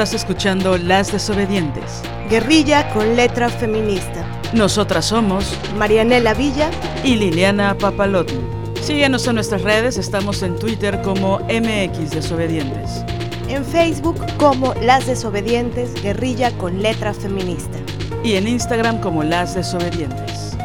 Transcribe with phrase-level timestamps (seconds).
[0.00, 2.00] Estás escuchando Las Desobedientes.
[2.30, 4.24] Guerrilla con letra feminista.
[4.54, 6.70] Nosotras somos Marianela Villa
[7.04, 8.40] y Liliana Papalotti.
[8.80, 13.04] Síguenos en nuestras redes, estamos en Twitter como MX Desobedientes.
[13.48, 17.76] En Facebook como Las Desobedientes, Guerrilla con letra feminista.
[18.24, 20.56] Y en Instagram como Las Desobedientes.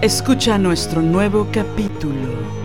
[0.00, 2.59] Escucha nuestro nuevo capítulo.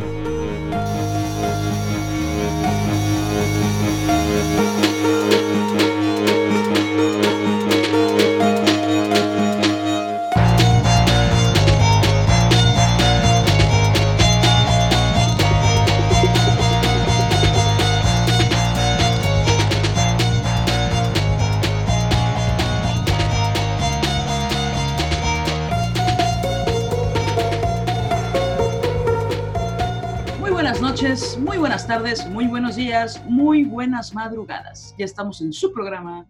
[31.85, 34.95] Buenas tardes, muy buenos días, muy buenas madrugadas.
[34.97, 36.25] Ya estamos en su programa.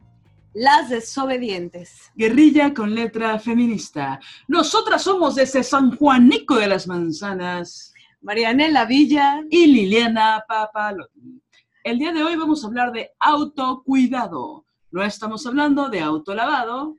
[0.53, 2.11] Las desobedientes.
[2.13, 4.19] Guerrilla con letra feminista.
[4.49, 7.93] Nosotras somos desde San Juanico de las Manzanas.
[8.21, 9.43] Marianela Villa.
[9.49, 11.41] Y Liliana Papalotti.
[11.85, 14.65] El día de hoy vamos a hablar de autocuidado.
[14.91, 16.97] No estamos hablando de autolavado.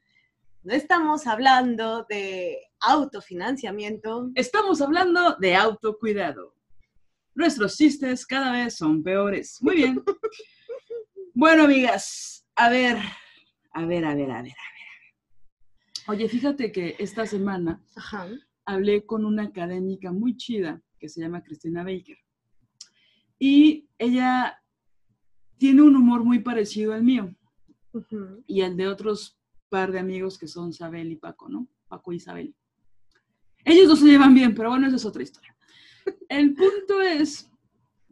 [0.63, 4.31] No estamos hablando de autofinanciamiento.
[4.35, 6.56] Estamos hablando de autocuidado
[7.37, 9.59] nuestros chistes cada vez son peores.
[9.61, 10.03] Muy bien.
[11.39, 12.97] Bueno, amigas, a ver,
[13.73, 14.55] a ver, a ver, a ver, a ver.
[16.09, 17.85] Oye, fíjate que esta semana
[18.65, 22.17] hablé con una académica muy chida que se llama Cristina Baker.
[23.39, 24.63] Y ella
[25.59, 27.35] tiene un humor muy parecido al mío
[28.47, 31.69] y al de otros par de amigos que son Sabel y Paco, ¿no?
[31.89, 32.55] Paco y Isabel.
[33.65, 35.56] Ellos no se llevan bien, pero bueno, esa es otra historia.
[36.29, 37.51] El punto es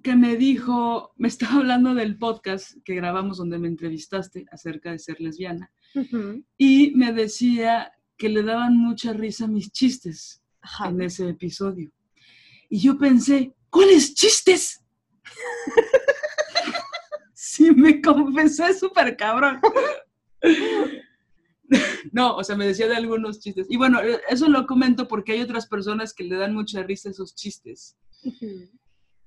[0.03, 4.99] que me dijo, me estaba hablando del podcast que grabamos donde me entrevistaste acerca de
[4.99, 5.73] ser lesbiana.
[6.59, 10.43] Y me decía que le daban mucha risa mis chistes
[10.85, 11.91] en ese episodio.
[12.69, 14.85] Y yo pensé, ¿cuáles chistes?
[17.35, 19.61] sí, me confesé súper cabrón.
[22.13, 23.67] No, o sea, me decía de algunos chistes.
[23.69, 27.09] Y bueno, eh, eso lo comento porque hay otras personas que le dan mucha risa
[27.09, 27.97] a esos chistes.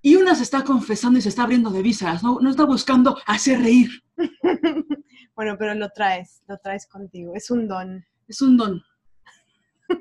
[0.01, 3.17] Y una se está confesando y se está abriendo de visas, no, no está buscando
[3.25, 3.89] hacer reír.
[5.35, 8.05] bueno, pero lo traes, lo traes contigo, es un don.
[8.27, 8.81] Es un don.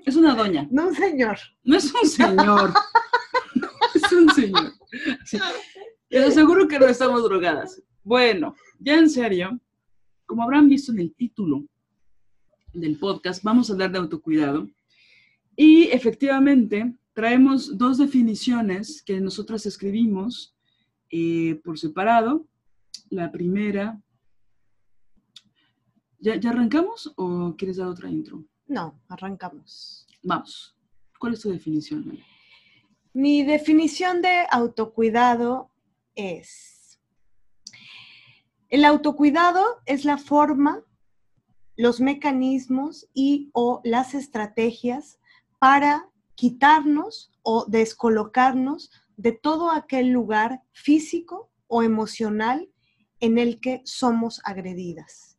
[0.05, 0.67] Es una doña.
[0.71, 1.39] No un señor.
[1.65, 2.73] No es un señor.
[3.95, 4.73] es un señor.
[6.09, 7.83] Pero seguro que no estamos drogadas.
[8.03, 9.59] Bueno, ya en serio,
[10.25, 11.65] como habrán visto en el título,
[12.77, 14.69] del podcast, vamos a hablar de autocuidado.
[15.57, 20.55] Y efectivamente, traemos dos definiciones que nosotras escribimos
[21.11, 22.47] eh, por separado.
[23.09, 24.01] La primera,
[26.19, 28.45] ¿ya, arrancamos o quieres dar otra intro?
[28.67, 30.07] No, arrancamos.
[30.23, 30.77] Vamos.
[31.19, 32.19] ¿Cuál es tu definición?
[33.15, 35.71] Mi definición de autocuidado
[36.15, 37.01] es,
[38.69, 40.83] el autocuidado es la forma
[41.77, 45.19] los mecanismos y o las estrategias
[45.59, 52.71] para quitarnos o descolocarnos de todo aquel lugar físico o emocional
[53.21, 55.39] en el que somos agredidas.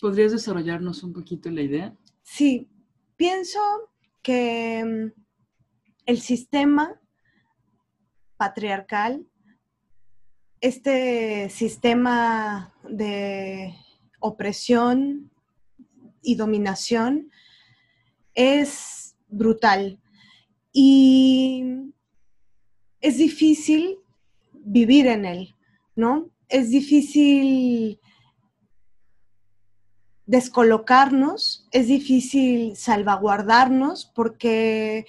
[0.00, 1.96] ¿Podrías desarrollarnos un poquito la idea?
[2.22, 2.70] Sí,
[3.16, 3.60] pienso
[4.22, 5.20] que mm,
[6.06, 7.00] el sistema
[8.36, 9.27] patriarcal
[10.60, 13.74] este sistema de
[14.20, 15.30] opresión
[16.22, 17.30] y dominación
[18.34, 20.00] es brutal
[20.72, 21.64] y
[23.00, 23.98] es difícil
[24.52, 25.54] vivir en él,
[25.94, 26.30] ¿no?
[26.48, 28.00] Es difícil
[30.26, 35.06] descolocarnos, es difícil salvaguardarnos porque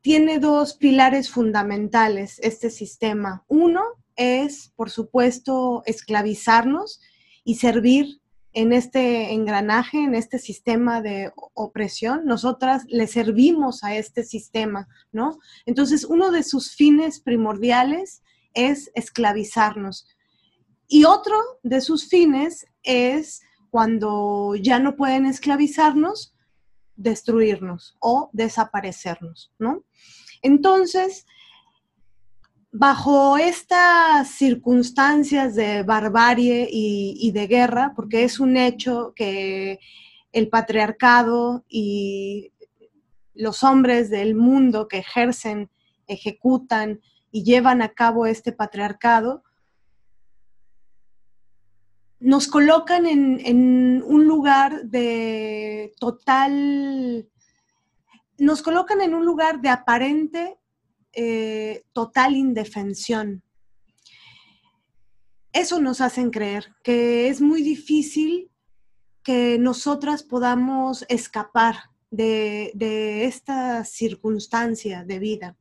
[0.00, 3.44] tiene dos pilares fundamentales este sistema.
[3.48, 3.82] Uno
[4.18, 7.00] es, por supuesto, esclavizarnos
[7.44, 8.20] y servir
[8.52, 15.38] en este engranaje, en este sistema de opresión, nosotras le servimos a este sistema, ¿no?
[15.64, 18.22] Entonces, uno de sus fines primordiales
[18.54, 20.08] es esclavizarnos.
[20.88, 26.34] Y otro de sus fines es, cuando ya no pueden esclavizarnos,
[26.96, 29.84] destruirnos o desaparecernos, ¿no?
[30.42, 31.26] Entonces,
[32.78, 39.80] bajo estas circunstancias de barbarie y, de guerra, porque es un hecho que
[40.30, 42.52] el patriarcado y
[43.34, 45.68] los hombres del mundo que ejercen,
[46.06, 47.00] ejecutan
[47.32, 49.42] y llevan a cabo este patriarcado,
[52.20, 57.28] nos colocan en, un lugar de total,
[58.38, 60.58] nos colocan en un lugar de aparente
[61.12, 63.42] eh, total indefensión.
[65.52, 68.50] Eso nos hacen creer que es muy difícil
[69.22, 71.76] que nosotras podamos escapar
[72.10, 75.56] de, de esta circunstancia de vida.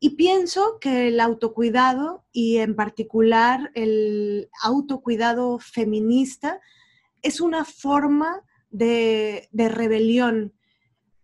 [0.00, 6.60] Y pienso que el autocuidado y en particular el autocuidado feminista
[7.22, 10.52] es una forma de, rebelión.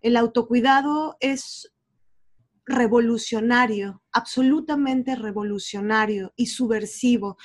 [0.00, 1.70] El autocuidado es
[2.70, 7.36] revolucionario, absolutamente revolucionario y subversivo.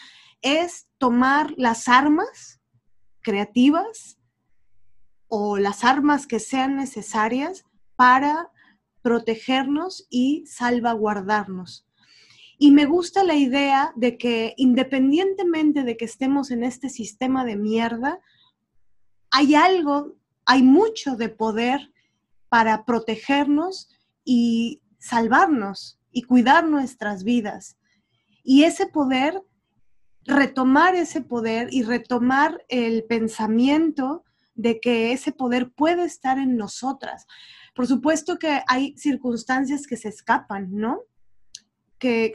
[0.42, 2.62] Es tomar las armas
[3.22, 4.18] creativas
[5.28, 8.52] o las armas que sean necesarias para
[9.02, 11.88] protegernos y salvaguardarnos.
[12.58, 17.58] Y me gusta la idea de que independientemente de que estemos en este sistema de
[17.58, 18.20] mierda,
[19.30, 21.92] hay algo, hay mucho de poder
[22.48, 23.90] para protegernos
[24.24, 27.78] y salvarnos y cuidar nuestras vidas.
[28.44, 29.40] Y ese poder,
[30.26, 34.24] retomar ese poder y retomar el pensamiento
[34.56, 37.28] de que ese poder puede estar en nosotras.
[37.76, 41.02] Por supuesto que hay circunstancias que se escapan, ¿no?
[42.00, 42.34] Que,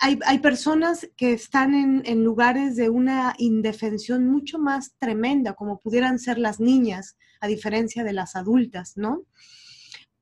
[0.00, 1.74] hay, personas que están
[2.04, 8.02] en, lugares de una indefensión mucho más tremenda, como pudieran ser las niñas, a diferencia
[8.02, 9.26] de las adultas, ¿no?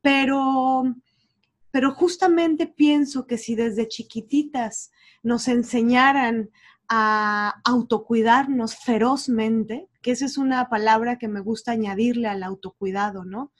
[0.05, 0.83] Pero,
[1.71, 4.91] pero justamente pienso que si desde chiquititas
[5.23, 6.51] nos enseñaran
[6.87, 13.51] a autocuidarnos ferozmente, que esa es una palabra que me gusta añadirle al autocuidado, ¿no?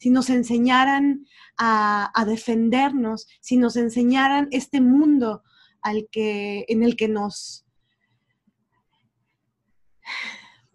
[0.00, 1.24] Si nos enseñaran
[1.56, 5.44] a, defendernos, si nos enseñaran este mundo
[5.82, 7.64] al que, en el que nos,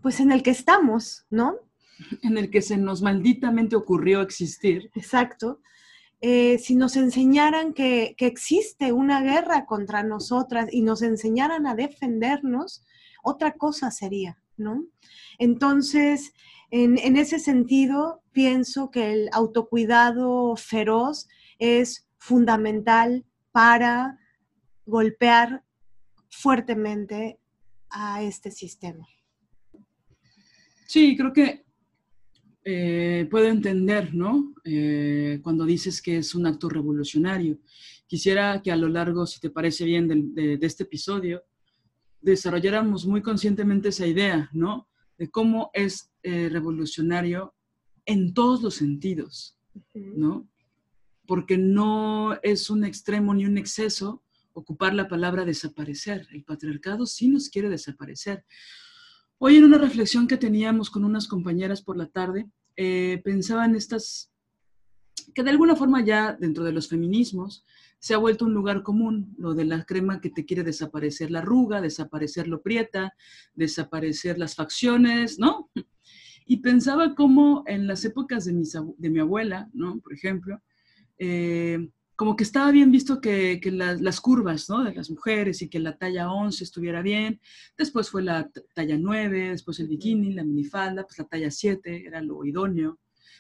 [0.02, 1.67] pues en el que estamos, ¿no?
[2.22, 4.92] En el que se nos malditamente ocurrió existir.
[4.96, 5.62] Exacto.
[6.20, 12.84] Eh, si nos enseñaran que, existe una guerra contra nosotras y nos enseñaran a defendernos,
[13.24, 14.84] otra cosa sería, ¿no?
[15.38, 16.34] Entonces,
[16.72, 21.28] en, ese sentido, pienso que el autocuidado feroz
[21.60, 24.18] es fundamental para
[24.86, 25.64] golpear
[26.30, 27.40] fuertemente
[27.90, 29.08] a este sistema.
[30.88, 31.67] Sí, creo que
[32.70, 34.54] eh, puedo entender, ¿no?
[34.66, 37.60] Eh, cuando dices que es un acto revolucionario.
[38.08, 41.44] Quisiera que a lo largo, si te parece bien, de, este episodio,
[42.20, 44.90] desarrolláramos muy conscientemente esa idea, ¿no?
[45.18, 47.56] De cómo es eh, revolucionario
[48.06, 49.58] en todos los sentidos,
[49.94, 50.50] ¿no?
[51.26, 56.28] Porque no es un extremo ni un exceso ocupar la palabra desaparecer.
[56.34, 58.44] El patriarcado sí nos quiere desaparecer.
[59.38, 63.76] Hoy en una reflexión que teníamos con unas compañeras por la tarde, eh, pensaba en
[63.76, 64.32] estas,
[65.36, 67.66] que de alguna forma ya dentro de los feminismos
[68.00, 71.40] se ha vuelto un lugar común, lo de la crema que te quiere desaparecer la
[71.40, 73.14] arruga, desaparecer lo prieta,
[73.56, 75.70] desaparecer las facciones, ¿no?
[76.50, 78.54] Y pensaba cómo en las épocas de,
[78.98, 80.00] de mi abuela, ¿no?
[80.00, 80.62] Por ejemplo,
[81.18, 84.84] eh, como que estaba bien visto que, las curvas ¿no?
[84.84, 87.40] de las mujeres y que la talla 11 estuviera bien.
[87.78, 92.20] Después fue la talla 9, después el bikini, la minifalda, pues la talla 7 era
[92.24, 92.98] lo idóneo.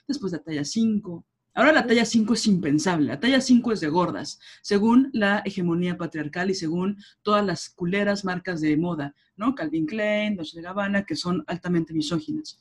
[0.07, 1.25] Después la talla 5.
[1.55, 3.07] Ahora la talla 5 es impensable.
[3.07, 8.25] La talla 5 es de gordas, según la hegemonía patriarcal y según todas las culeras
[8.25, 9.55] marcas de moda, ¿no?
[9.55, 12.59] Calvin Klein, Dolce Gabbana, que son altamente misóginas.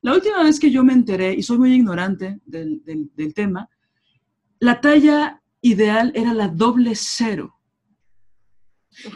[0.00, 3.68] La última vez que yo me enteré, y soy muy ignorante del, del tema,
[4.58, 7.56] la talla ideal era la doble cero.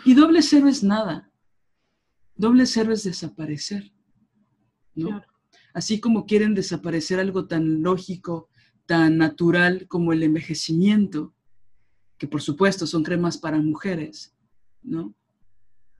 [0.05, 1.31] Y doble cero es nada.
[2.37, 3.93] Doble cero es desaparecer.
[4.95, 5.23] ¿no?
[5.73, 8.49] Así como quieren desaparecer algo tan lógico,
[8.87, 11.35] tan natural como el envejecimiento,
[12.19, 14.35] que por supuesto son cremas para mujeres,
[14.83, 15.15] ¿no?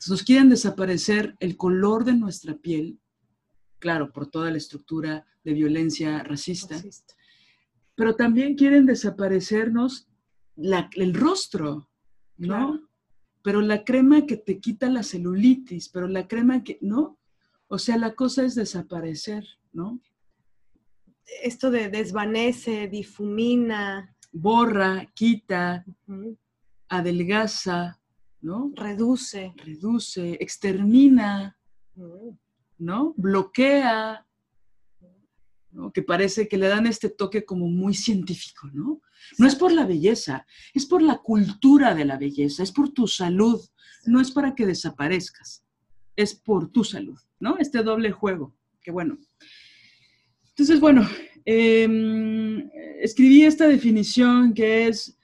[0.09, 2.99] nos quieren desaparecer el color de nuestra piel,
[3.79, 7.15] claro, por toda la estructura de violencia racista, racista.
[7.95, 10.09] pero también quieren desaparecernos
[10.56, 11.90] el rostro,
[12.37, 12.80] ¿no?
[13.42, 17.18] Pero la crema que te quita la celulitis, pero la crema que, ¿no?
[17.68, 20.00] O sea, la cosa es desaparecer, ¿no?
[21.42, 24.14] Esto de desvanece, difumina.
[24.32, 25.84] Borra, quita,
[26.88, 28.00] adelgaza,
[28.40, 28.73] ¿no?
[28.75, 29.54] Reduce.
[29.56, 31.56] Reduce, extermina,
[32.78, 33.14] ¿no?
[33.16, 34.26] Bloquea,
[35.93, 39.00] que parece que le dan este toque como muy científico, ¿no?
[39.38, 43.07] No es por la belleza, es por la cultura de la belleza, es por tu
[43.07, 43.61] salud,
[44.07, 45.64] no es para que desaparezcas,
[46.16, 47.57] es por tu salud, ¿no?
[47.59, 49.19] Este doble juego, que bueno.
[50.50, 51.09] Entonces, bueno,
[51.45, 55.19] em, escribí esta definición que es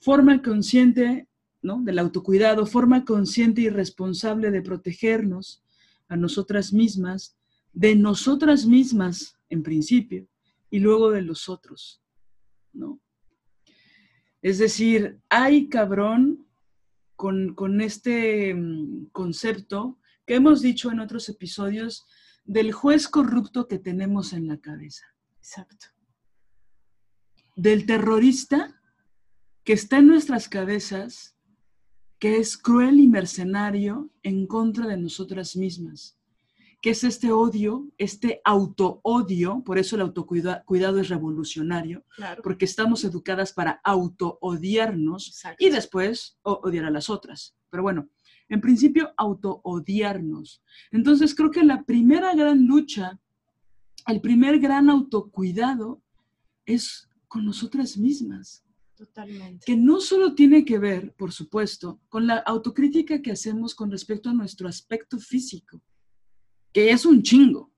[0.00, 1.26] forma consciente,
[1.62, 1.82] ¿no?
[1.82, 5.62] Del autocuidado, forma consciente y responsable de protegernos
[6.08, 7.36] a nosotras mismas,
[7.72, 10.26] de nosotras mismas en principio,
[10.70, 12.02] y luego de los otros,
[12.72, 13.00] ¿no?
[14.40, 16.46] Es decir, hay cabrón
[17.16, 22.06] con, con este mm, concepto que hemos dicho en otros episodios
[22.44, 25.04] del juez corrupto que tenemos en la cabeza.
[25.36, 25.86] Exacto.
[27.56, 28.80] Del terrorista
[29.64, 31.36] que está en nuestras cabezas,
[32.18, 36.19] que es cruel y mercenario en contra de nosotras mismas
[36.80, 42.04] que es este odio, este auto-odio, por eso el autocuidado es revolucionario,
[42.42, 47.54] porque estamos educadas para auto-odiarnos y después odiar a las otras.
[47.68, 48.08] Pero bueno,
[48.48, 50.62] en principio, auto-odiarnos.
[50.90, 53.20] Entonces, creo que la primera gran lucha,
[54.06, 56.02] el primer gran autocuidado
[56.64, 58.64] es con nosotras mismas.
[58.96, 59.64] Totalmente.
[59.64, 64.30] Que no solo tiene que ver, por supuesto, con la autocrítica que hacemos con respecto
[64.30, 65.80] a nuestro aspecto físico,
[66.72, 67.70] que es un chingo,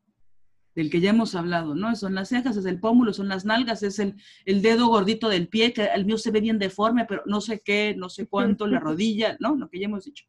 [0.74, 1.94] del que ya hemos hablado, ¿no?
[1.96, 5.48] Son las cejas, es el pómulo, son las nalgas, es el, el dedo gordito del
[5.48, 8.66] pie, que el mío se ve bien deforme, pero no sé qué, no sé cuánto,
[8.66, 9.54] la rodilla, ¿no?
[9.54, 10.24] Lo que ya hemos dicho.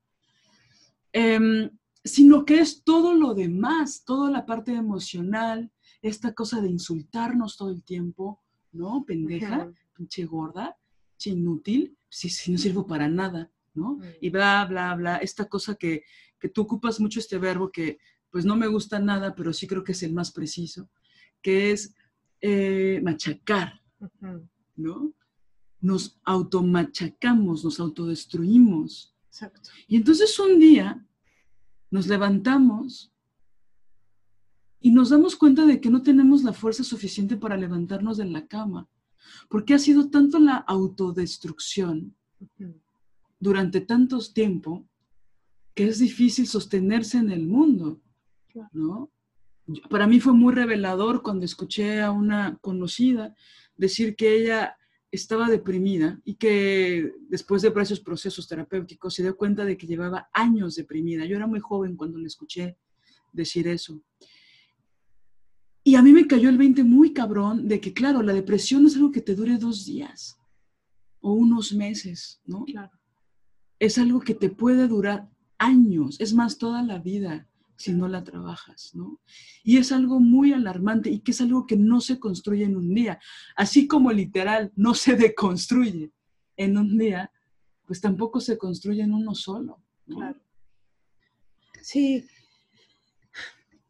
[1.13, 1.69] Em,
[2.03, 7.69] sino que es todo lo demás, toda la parte emocional, esta cosa de insultarnos todo
[7.69, 8.41] el tiempo,
[8.73, 9.05] ¿no?
[9.05, 10.77] Pendeja, pinche gorda,
[11.11, 13.99] pinche inútil, si, si no sirvo para nada, ¿no?
[14.19, 16.03] Y bla, bla, bla, esta cosa que,
[16.39, 17.99] que tú ocupas mucho este verbo que
[18.33, 20.89] pues no me gusta nada, pero sí creo que es el más preciso,
[21.39, 21.93] que es
[22.41, 23.79] eh, machacar,
[24.75, 25.13] ¿no?
[25.79, 29.15] Nos automachacamos, nos autodestruimos.
[29.27, 29.69] Exacto.
[29.87, 31.05] Y entonces un día
[31.91, 33.13] nos levantamos
[34.79, 38.47] y nos damos cuenta de que no tenemos la fuerza suficiente para levantarnos de la
[38.47, 38.89] cama,
[39.47, 42.15] porque ha sido tanto la autodestrucción
[43.39, 44.89] durante tantos tiempo
[45.75, 48.01] que es difícil sostenerse en el mundo.
[48.71, 49.11] ¿No?
[49.89, 53.33] Para mí fue muy revelador cuando escuché a una conocida
[53.77, 54.77] decir que ella
[55.11, 60.27] estaba deprimida y que después de varios procesos terapéuticos se dio cuenta de que llevaba
[60.33, 61.25] años deprimida.
[61.25, 62.77] Yo era muy joven cuando le escuché
[63.31, 64.01] decir eso.
[65.83, 68.87] Y a mí me cayó el 20 muy cabrón de que, claro, la depresión no
[68.87, 70.39] es algo que te dure dos días
[71.19, 72.65] o unos meses, ¿no?
[72.65, 72.97] Claro.
[73.79, 77.47] Es algo que te puede durar años, es más, toda la vida
[77.83, 79.19] si no la trabajas, ¿no?
[79.61, 82.93] Y es algo muy alarmante y que es algo que no se construye en un
[82.93, 83.19] día.
[83.57, 86.13] Así como literal no se deconstruye
[86.55, 87.29] en un día,
[87.85, 89.83] pues tampoco se construye en uno solo.
[90.07, 90.39] Claro.
[91.81, 92.25] Sí.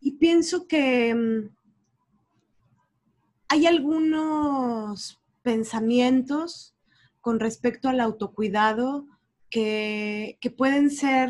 [0.02, 1.56] Y pienso que mm,
[3.50, 6.74] hay algunos pensamientos
[7.22, 9.06] con respecto al autocuidado
[9.52, 11.30] que, que pueden ser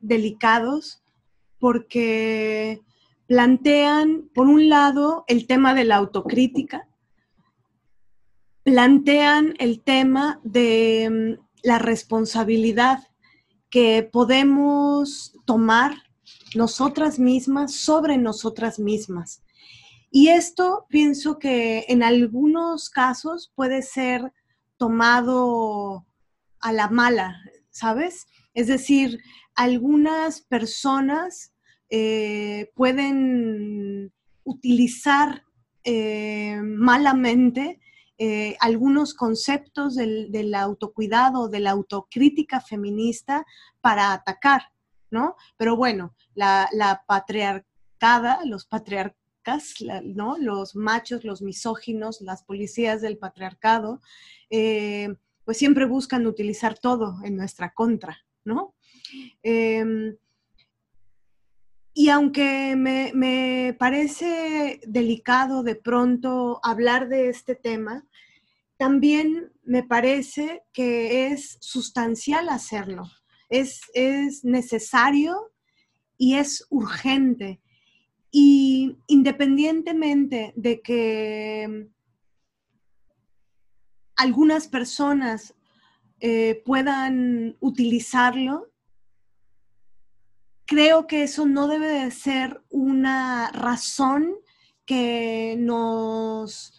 [0.00, 1.02] delicados
[1.58, 2.82] porque
[3.26, 6.88] plantean, por un lado, el tema de la autocrítica,
[8.62, 13.00] plantean el tema de mm, la responsabilidad
[13.70, 15.94] que podemos tomar
[16.54, 19.42] nosotras mismas sobre nosotras mismas.
[20.10, 24.32] Y esto pienso que en algunos casos puede ser
[24.76, 26.06] tomado
[26.60, 27.36] a la mala,
[27.70, 28.26] ¿sabes?
[28.54, 29.20] Es decir,
[29.58, 31.52] algunas personas
[31.90, 34.12] eh, pueden
[34.44, 35.42] utilizar
[35.82, 37.80] eh, malamente
[38.18, 43.44] eh, algunos conceptos del, autocuidado, de la autocrítica feminista
[43.80, 44.62] para atacar,
[45.10, 45.34] ¿no?
[45.56, 49.74] Pero bueno, la, patriarcada, los patriarcas,
[50.04, 50.38] ¿no?
[50.38, 54.00] Los machos, los misóginos, las policías del patriarcado,
[54.48, 58.76] pues siempre buscan utilizar todo en nuestra contra, ¿no?
[59.42, 60.16] Em,
[61.94, 68.06] y aunque me, parece delicado de pronto hablar de este tema,
[68.76, 73.02] también me parece que es sustancial hacerlo.
[73.48, 75.50] Es, es necesario
[76.16, 77.60] y es urgente.
[78.30, 81.88] Y independientemente de que
[84.16, 85.54] algunas personas
[86.20, 88.70] eh, puedan utilizarlo,
[90.68, 94.34] creo que eso no debe de ser una razón
[94.84, 96.74] que nos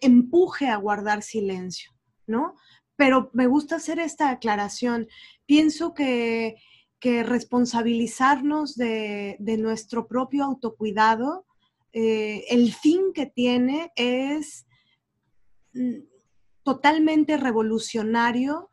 [0.00, 1.92] empuje a guardar silencio,
[2.28, 2.54] ¿no?
[2.94, 5.08] Pero me gusta hacer esta aclaración.
[5.46, 6.56] Pienso que,
[7.02, 11.44] responsabilizarnos de, nuestro propio autocuidado,
[11.92, 14.64] eh, el fin que tiene es
[15.74, 16.04] mm,
[16.62, 18.71] totalmente revolucionario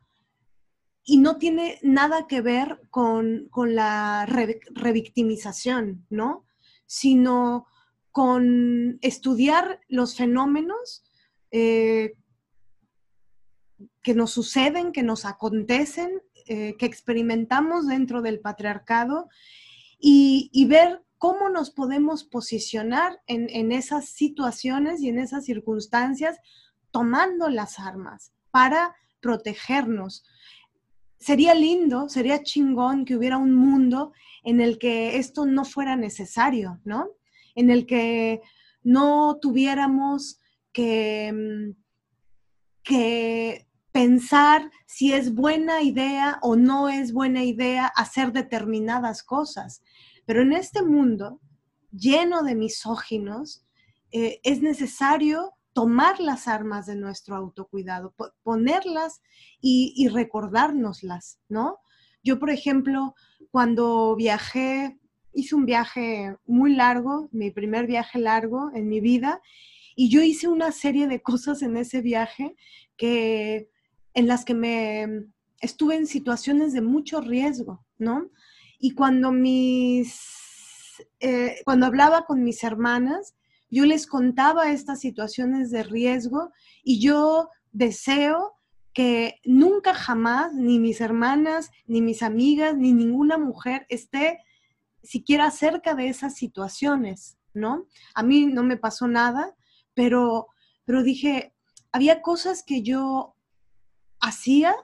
[1.04, 6.46] y no tiene nada que ver con, la revictimización, ¿no?
[6.86, 7.66] Sino
[8.10, 11.04] con estudiar los fenómenos
[11.50, 12.14] eh,
[14.02, 19.28] que nos suceden, que nos acontecen, eh, que experimentamos dentro del patriarcado
[19.98, 26.38] y, ver cómo nos podemos posicionar en, esas situaciones y en esas circunstancias
[26.90, 30.24] tomando las armas para protegernos.
[31.20, 34.12] Sería lindo, sería chingón que hubiera un mundo
[34.42, 37.10] en el que esto no fuera necesario, ¿no?
[37.54, 38.40] En el que
[38.82, 40.40] no tuviéramos
[40.72, 41.76] que, mm,
[42.82, 49.82] que pensar si es buena idea o no es buena idea hacer determinadas cosas.
[50.26, 51.40] Pero en este mundo
[51.92, 53.64] lleno de misóginos,
[54.12, 59.22] eh, es necesario tomar las armas de nuestro autocuidado, ponerlas
[59.60, 61.78] y, y recordárnoslas, ¿no?
[62.22, 63.14] Yo, por ejemplo,
[63.50, 64.98] cuando viajé,
[65.32, 69.40] hice un viaje muy largo, mi primer viaje largo en mi vida,
[69.94, 72.56] y yo hice una serie de cosas en ese viaje
[72.96, 73.70] que
[74.14, 75.26] en las que me
[75.60, 78.30] estuve en situaciones de mucho riesgo, ¿no?
[78.78, 83.34] Y cuando mis, eh, cuando hablaba con mis hermanas,
[83.70, 88.56] yo les contaba estas situaciones de riesgo y yo deseo
[88.92, 94.40] que nunca jamás ni mis hermanas, ni mis amigas, ni ninguna mujer esté
[95.02, 97.86] siquiera cerca de esas situaciones, ¿no?
[98.14, 99.54] A mí no me pasó nada,
[99.94, 100.48] pero,
[100.84, 101.54] pero dije,
[101.92, 103.36] había cosas que yo
[104.20, 104.74] hacía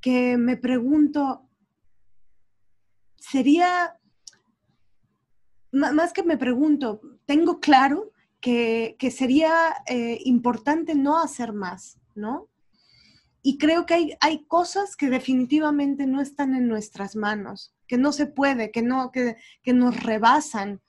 [0.00, 1.48] que me pregunto,
[3.16, 3.98] sería,
[5.72, 9.52] más que me pregunto, tengo claro que, sería
[9.86, 12.48] eh, importante no hacer más, ¿no?
[13.42, 18.12] Y creo que hay, hay, cosas que definitivamente no están en nuestras manos, que no
[18.12, 20.80] se puede, que, no, que, que nos rebasan,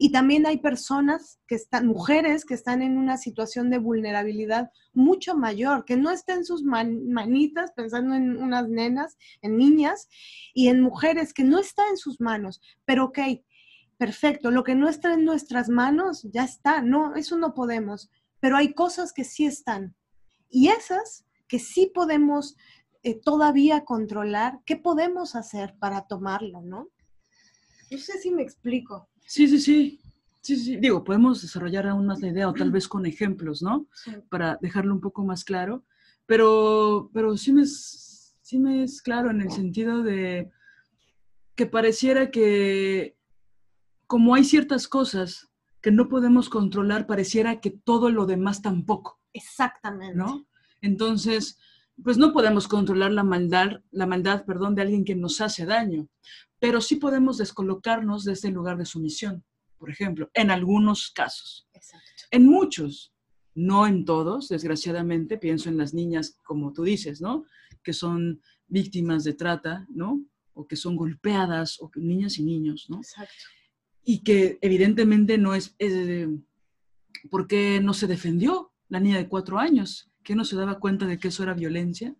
[0.00, 5.36] y también hay personas que están, mujeres que están en una situación de vulnerabilidad mucho
[5.36, 10.08] mayor, que no estén sus manitas pensando en unas nenas, en niñas,
[10.54, 12.60] y en mujeres que no está en sus manos.
[12.84, 13.18] Pero ok,
[13.98, 18.56] perfecto, lo que no está en nuestras manos ya está, no, eso no podemos, pero
[18.56, 19.94] hay cosas que sí están.
[20.48, 22.56] Y esas que sí podemos
[23.02, 26.88] eh, todavía controlar, ¿qué podemos hacer para tomarlo, no?
[27.90, 29.08] No sé si me explico.
[29.26, 30.00] Sí, sí, sí.
[30.40, 33.88] Sí, sí, digo, podemos desarrollar aún más la idea o tal vez con ejemplos, ¿no?
[34.30, 35.84] Para dejarlo un poco más claro,
[36.26, 40.50] pero, pero sí, me es, sí me es claro en el sentido de
[41.54, 43.17] que pareciera que
[44.08, 45.48] como hay ciertas cosas
[45.80, 49.20] que no podemos controlar, pareciera que todo lo demás tampoco.
[49.32, 50.16] Exactamente.
[50.16, 50.48] ¿No?
[50.80, 51.58] Entonces,
[52.02, 56.08] pues no podemos controlar la maldad, la maldad, perdón, de alguien que nos hace daño,
[56.58, 59.44] pero sí podemos descolocarnos de este lugar de sumisión,
[59.76, 61.68] por ejemplo, en algunos casos.
[62.30, 63.12] En muchos,
[63.54, 67.44] no en todos, desgraciadamente, pienso en las niñas, como tú dices, ¿no?
[67.82, 70.24] Que son víctimas de trata, ¿no?
[70.54, 72.98] O que son golpeadas, o niñas y niños, ¿no?
[72.98, 73.34] Exacto.
[74.08, 76.28] Y que evidentemente no es, eh,
[77.30, 81.18] porque no se defendió la niña de cuatro años, que no se daba cuenta de
[81.18, 82.14] que eso era violencia,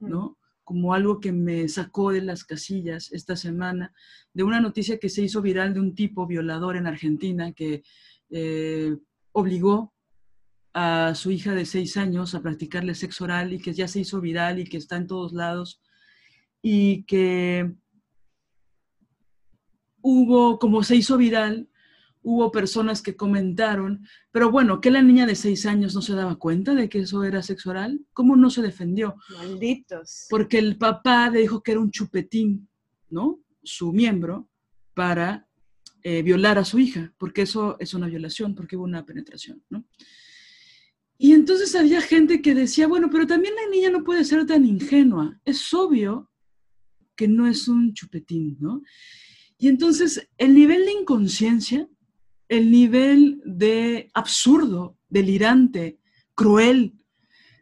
[0.00, 0.36] ¿no?
[0.70, 3.92] como algo que me sacó de las casillas esta semana,
[4.32, 7.82] de una noticia que se hizo viral de un tipo violador en Argentina que
[8.30, 8.96] eh,
[9.32, 9.92] obligó
[10.72, 14.20] a su hija de seis años a practicarle sexo oral y que ya se hizo
[14.20, 15.80] viral y que está en todos lados
[16.62, 17.72] y que
[20.02, 21.68] hubo, como se hizo viral,
[22.22, 26.36] hubo personas que comentaron, pero bueno, que la niña de seis años no se daba
[26.36, 29.16] cuenta de que eso era sexo oral, ¿cómo no se defendió?
[29.30, 30.26] Malditos.
[30.28, 32.68] Porque el papá le dijo que era un chupetín,
[33.08, 33.40] ¿no?
[33.62, 34.48] Su miembro,
[34.94, 35.48] para
[36.02, 39.84] eh, violar a su hija, porque eso es una violación, porque hubo una penetración, ¿no?
[41.16, 44.64] Y entonces había gente que decía, bueno, pero también la niña no puede ser tan
[44.64, 46.30] ingenua, es obvio
[47.14, 48.82] que no es un chupetín, ¿no?
[49.60, 51.88] Y entonces el nivel de inconsciencia
[52.50, 56.00] el nivel de absurdo, delirante,
[56.34, 56.98] cruel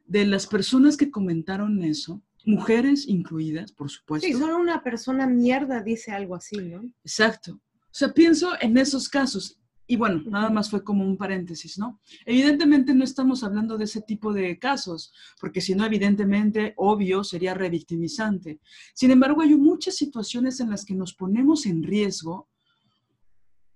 [0.07, 4.27] de las personas que comentaron eso, mujeres incluidas, por supuesto.
[4.27, 6.91] Sí, solo una persona mierda dice algo así, ¿no?
[7.05, 7.53] Exacto.
[7.53, 9.61] O sea, pienso en esos casos.
[9.91, 11.99] Y bueno, nada más fue como un paréntesis, ¿no?
[12.27, 17.55] Evidentemente no estamos hablando de ese tipo de casos, porque si no, evidentemente, obvio, sería
[17.55, 18.61] revictimizante.
[18.93, 22.51] Sin embargo, hay muchas situaciones en las que nos ponemos en riesgo.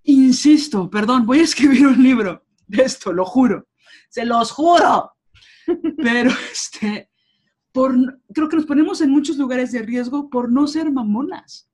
[0.03, 3.69] Insisto, perdón, voy a escribir un libro de esto, lo juro,
[4.11, 5.13] se los juro.
[5.97, 7.09] Pero este,
[7.73, 11.72] por, creo que nos ponemos en muchos lugares de riesgo por no ser mamonas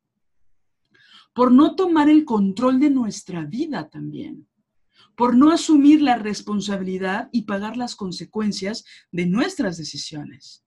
[1.38, 4.48] por no tomar el control de nuestra vida también,
[5.14, 10.64] por no asumir la responsabilidad y pagar las consecuencias de nuestras decisiones,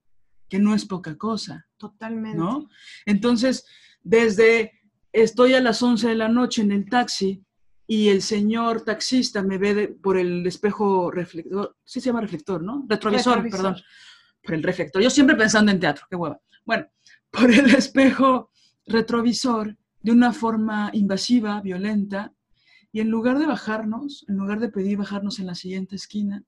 [0.47, 1.67] que no es poca cosa.
[1.75, 2.37] Totalmente.
[2.37, 2.69] ¿No?
[3.05, 3.65] Entonces,
[4.01, 4.71] desde
[5.11, 7.43] estoy a las 11 de la noche en el taxi
[7.85, 12.85] y el señor taxista me ve por el espejo reflector, sí se llama reflector, ¿no?
[12.87, 13.75] Retrovisor, perdón.
[14.41, 15.01] Por el reflector.
[15.01, 16.39] Yo siempre pensando en teatro, qué hueva.
[16.63, 16.87] Bueno,
[17.29, 18.51] por el espejo
[18.85, 22.33] retrovisor de una forma invasiva, violenta,
[22.91, 26.43] y en lugar de bajarnos, en lugar de pedir bajarnos en la siguiente esquina,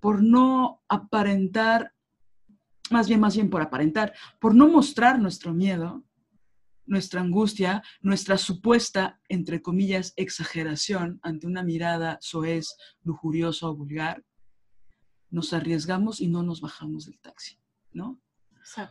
[0.00, 1.94] por no aparentar,
[2.90, 6.04] más bien, más bien por aparentar, por no mostrar nuestro miedo,
[6.86, 14.24] nuestra angustia, nuestra supuesta, entre comillas, exageración ante una mirada soez, lujuriosa o vulgar,
[15.30, 17.58] nos arriesgamos y no nos bajamos del taxi,
[17.92, 18.20] ¿no?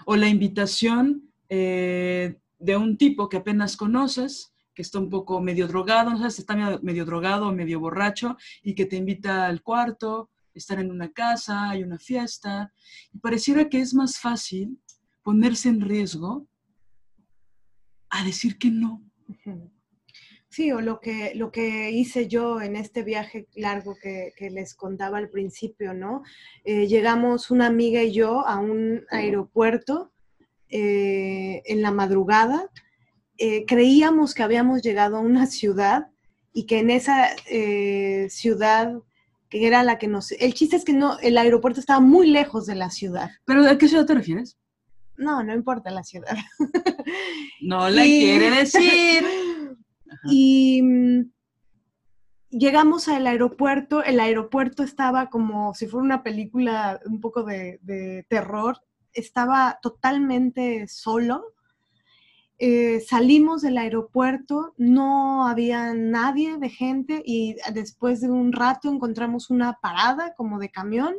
[0.06, 5.68] O la invitación eh, de un tipo que apenas conoces, que está un poco medio
[5.68, 10.30] drogado, no sabes está medio, drogado o medio borracho, y que te invita al cuarto,
[10.54, 12.72] estar en una casa, hay una fiesta,
[13.14, 14.80] y pareciera que es más fácil
[15.24, 16.48] ponerse en riesgo
[18.10, 19.04] a decir que no.
[20.50, 25.18] Sí, o lo que, lo que hice yo en este viaje largo que, les contaba
[25.18, 26.24] al principio, ¿no?
[26.64, 30.14] Eh, llegamos una amiga y yo a un aeropuerto
[30.70, 32.70] eh, en la madrugada,
[33.38, 36.08] eh, creíamos que habíamos llegado a una ciudad
[36.54, 38.94] y que en esa eh, ciudad
[39.50, 40.32] que era la que nos...
[40.34, 43.30] El chiste es que no, el aeropuerto estaba muy lejos de la ciudad.
[43.46, 44.58] ¿Pero a qué ciudad te refieres?
[45.16, 46.36] No, no importa la ciudad.
[47.62, 49.26] No le quiere decir.
[50.30, 51.32] Y mm,
[52.50, 58.26] llegamos al aeropuerto, el aeropuerto estaba como si fuera una película un poco de, de
[58.30, 58.82] terror,
[59.20, 61.54] estaba totalmente solo.
[62.60, 69.50] Eh, salimos del aeropuerto, no había nadie de gente y después de un rato encontramos
[69.52, 71.16] una parada como de camión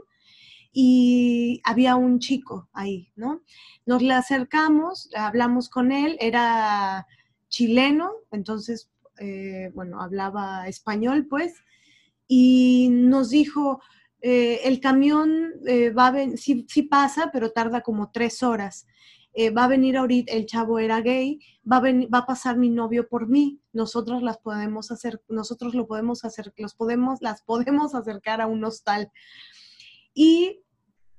[0.72, 3.42] y había un chico ahí, ¿no?
[3.86, 7.06] Nos le acercamos, hablamos con él, era
[7.48, 11.54] chileno, entonces, eh, bueno, hablaba español, pues,
[12.26, 13.80] y nos dijo,
[14.20, 18.86] eh, el camión eh, va a sí, pasa, pero tarda como tres horas.
[19.34, 21.38] Eh, va a venir ahorita, el chavo era gay,
[21.70, 25.86] va a, va a pasar mi novio por mí, nosotros las podemos hacer, nosotros lo
[25.86, 29.12] podemos hacer, los podemos, las podemos acercar a un hostal.
[30.12, 30.64] Y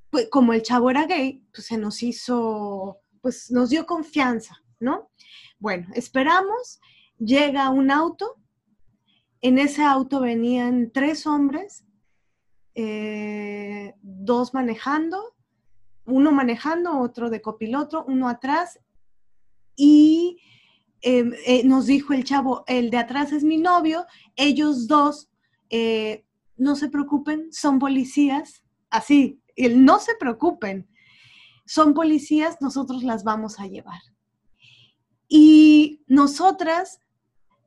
[0.09, 5.11] pues, como el chavo era gay, pues se nos hizo, pues nos dio confianza, ¿no?
[5.59, 6.81] Bueno, esperamos,
[7.19, 8.35] llega un auto,
[9.41, 11.85] en ese auto venían tres hombres
[12.81, 15.35] eh, dos manejando,
[16.05, 18.79] uno manejando, otro de copiloto, uno atrás,
[19.75, 20.37] y
[21.01, 24.05] em, eh, nos dijo el chavo, el de atrás es mi novio,
[24.37, 25.29] ellos dos,
[25.69, 30.89] eh, no se preocupen, son policías, así, el no se preocupen,
[31.65, 34.01] son policías, nosotros las vamos a llevar.
[35.27, 37.01] Y nosotras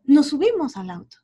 [0.04, 1.21] nos subimos al auto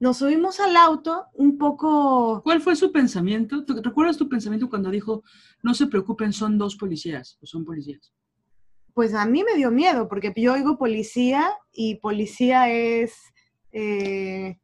[0.00, 2.40] nos subimos al auto un poco...
[2.42, 3.62] ¿Cuál fue su pensamiento?
[3.82, 5.22] ¿Recuerdas tu pensamiento cuando dijo,
[5.62, 8.12] no se preocupen, son dos policías o son policías?
[8.94, 13.14] Pues a mí me dio miedo, porque yo oigo policía y policía es...
[13.72, 14.58] Eh,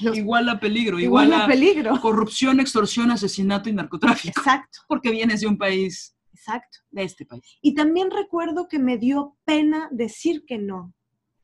[0.00, 2.00] igual a peligro, igual, a, peligro.
[2.00, 4.40] Corrupción, extorsión, asesinato y narcotráfico.
[4.40, 4.80] Exacto.
[4.88, 6.16] Porque vienes de un país.
[6.32, 6.78] Exacto.
[6.90, 7.58] De este país.
[7.62, 10.94] Y también recuerdo que me dio pena decir que no.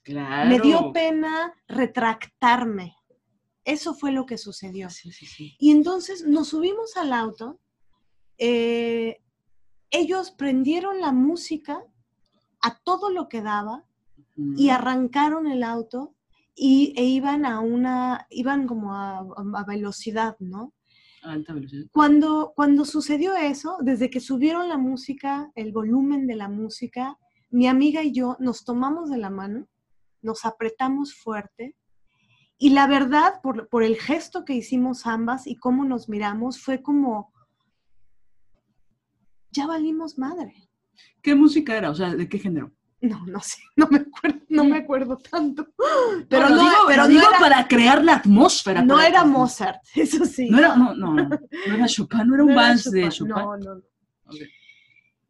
[0.08, 2.96] Me dio pena retractarme.
[3.64, 4.88] Eso fue lo que sucedió.
[5.58, 7.60] Y entonces nos subimos al auto.
[8.38, 9.20] Eh,
[9.90, 11.82] ellos prendieron la música
[12.60, 13.84] a todo lo que daba
[14.56, 16.14] y arrancaron el auto
[16.54, 19.26] y, e iban a una, iban como a,
[19.66, 20.72] velocidad, ¿no?
[21.22, 21.86] Alta velocidad.
[21.92, 27.18] Cuando, cuando sucedió eso, desde que subieron la música, el volumen de la música,
[27.50, 29.66] mi amiga y yo nos tomamos de la mano
[30.26, 31.74] nos apretamos fuerte
[32.58, 37.32] y la verdad, por, el gesto que hicimos ambas y cómo nos miramos, fue como,
[39.50, 40.54] ya valimos madre.
[41.22, 41.90] ¿Qué música era?
[41.90, 42.72] O sea, ¿de qué género?
[43.02, 45.68] No, no sé, no me acuerdo, no me acuerdo tanto.
[46.30, 48.82] Pero no, pero digo para crear la atmósfera.
[48.82, 50.48] No era Mozart, eso sí.
[50.48, 53.34] No era, no, no, no, era Chopin, no era un vals de Chopin.
[53.34, 53.82] No, no, no.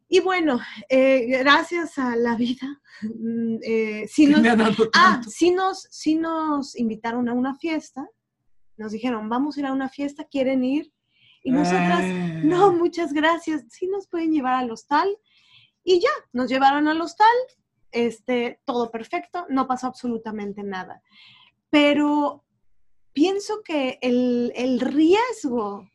[0.09, 4.41] Y bueno, eh, gracias a la vida, mm, eh, sí, nos,
[4.93, 8.07] ah, sí, nos, sí nos invitaron a una fiesta,
[8.77, 10.93] nos dijeron, vamos a ir a una fiesta, ¿quieren ir?
[11.43, 12.03] Y nosotras,
[12.43, 12.75] no, eh.
[12.75, 15.17] muchas gracias, sí nos pueden llevar al hostal.
[15.83, 17.27] Y ya, nos llevaron al hostal,
[17.91, 21.01] este, todo perfecto, no pasó absolutamente nada.
[21.69, 22.43] Pero
[23.13, 25.89] pienso que el, el riesgo,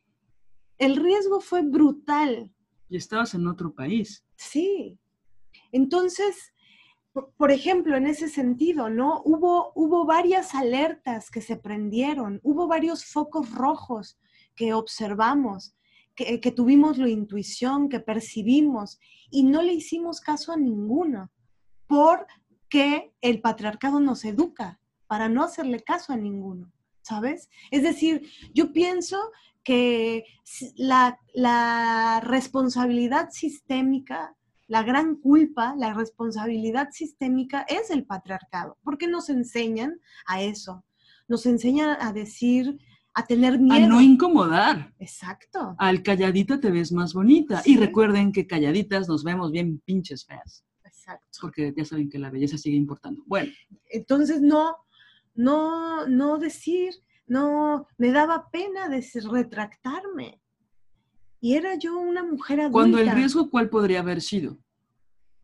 [0.78, 2.50] el riesgo fue brutal
[2.92, 4.22] y estabas en otro país.
[4.36, 4.98] Sí.
[5.72, 6.52] Entonces,
[7.38, 9.22] por ejemplo, en ese sentido, ¿no?
[9.24, 14.18] Hubo, hubo varias alertas que se prendieron, hubo varios focos rojos
[14.54, 15.74] que observamos,
[16.14, 19.00] que, que, tuvimos la intuición, que percibimos
[19.30, 21.30] y no le hicimos caso a ninguno,
[21.86, 27.48] porque el patriarcado nos educa para no hacerle caso a ninguno, ¿sabes?
[27.70, 29.18] Es decir, yo pienso
[29.64, 30.24] que
[30.76, 34.36] la, responsabilidad sistémica,
[34.68, 40.84] la gran culpa, la responsabilidad sistémica es el patriarcado, porque nos enseñan a eso,
[41.28, 42.78] nos enseñan a decir,
[43.14, 43.84] a tener miedo.
[43.84, 44.94] A no incomodar.
[44.98, 45.74] Exacto.
[45.78, 47.62] Al calladita te ves más bonita.
[47.64, 50.64] Y recuerden que calladitas nos vemos bien pinches feas.
[50.84, 51.26] Exacto.
[51.40, 53.22] Porque ya saben que la belleza sigue importando.
[53.26, 53.52] Bueno.
[53.90, 54.76] Entonces, no,
[55.34, 56.94] no, no decir,
[57.26, 60.40] no, me daba pena de retractarme.
[61.40, 62.72] Y era yo una mujer adulta.
[62.72, 64.58] Cuando el riesgo, ¿cuál podría haber sido?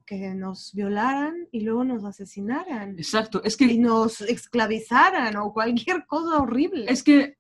[0.06, 2.98] Que nos violaran y luego nos asesinaran.
[2.98, 3.64] Exacto, es que...
[3.64, 6.86] Y nos esclavizaran o cualquier cosa horrible.
[6.88, 7.36] Es que,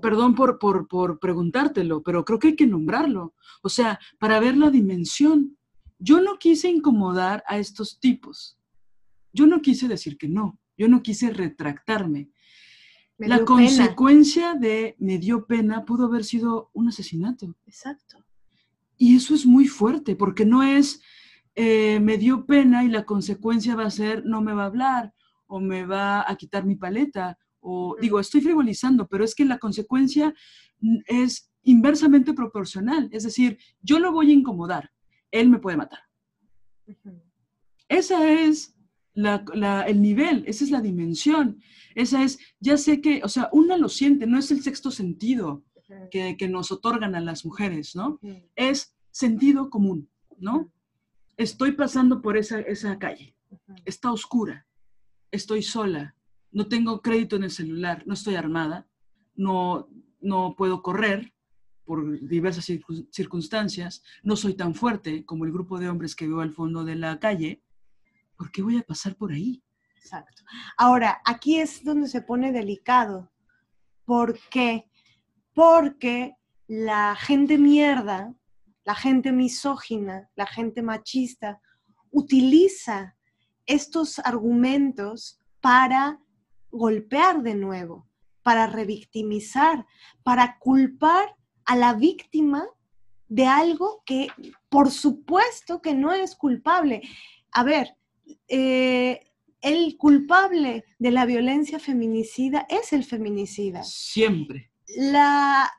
[0.00, 3.34] perdón por, por, por preguntártelo, pero creo que hay que nombrarlo.
[3.62, 5.58] O sea, para ver la dimensión.
[5.98, 8.58] Yo no quise incomodar a estos tipos.
[9.32, 10.60] Yo no quise decir que no.
[10.76, 12.30] Yo no quise retractarme
[13.18, 17.54] la consecuencia de me dio pena pudo haber sido un asesinato.
[17.66, 18.24] Exacto.
[18.96, 21.00] Y eso es muy fuerte, porque no es
[21.56, 25.14] eh, me dio pena y la consecuencia va a ser no me va a hablar
[25.46, 29.58] o me va a quitar mi paleta o digo, estoy frivolizando, pero es que la
[29.58, 30.34] consecuencia
[31.06, 33.08] es inversamente proporcional.
[33.10, 34.90] Es decir, yo lo voy a incomodar,
[35.30, 36.00] él me puede matar.
[37.88, 38.73] Esa es
[39.14, 41.60] el nivel, esa es la dimensión.
[41.94, 45.64] Esa es, ya sé que, o sea, una lo siente, no es el sexto sentido
[46.10, 48.20] que, nos otorgan a las mujeres, ¿no?
[48.56, 50.72] Es sentido común, ¿no?
[51.36, 53.36] Estoy pasando por esa, esa calle,
[53.84, 54.66] está oscura,
[55.30, 56.16] estoy sola,
[56.50, 58.88] no tengo crédito en el celular, no estoy armada,
[59.34, 59.88] no,
[60.20, 61.32] no puedo correr
[61.84, 62.64] por diversas
[63.10, 66.94] circunstancias, no soy tan fuerte como el grupo de hombres que veo al fondo de
[66.94, 67.62] la calle,
[68.36, 69.62] ¿por qué voy a pasar por ahí?
[69.96, 70.42] Exacto.
[70.76, 73.32] Ahora, aquí es donde se pone delicado.
[74.04, 74.90] ¿Por qué?
[75.54, 76.34] Porque
[76.66, 78.34] la gente mierda,
[78.84, 81.60] la gente misógina, la gente machista,
[82.10, 83.16] utiliza
[83.66, 86.20] estos argumentos para
[86.70, 88.08] golpear de nuevo,
[88.42, 89.86] para revictimizar,
[90.22, 92.66] para culpar a la víctima
[93.28, 94.28] de algo que
[94.68, 97.02] por supuesto que no es culpable.
[97.52, 97.96] A ver,
[98.48, 99.20] eh,
[99.60, 103.82] el culpable de la violencia feminicida es el feminicida.
[103.82, 104.70] Siempre.
[104.96, 105.70] La,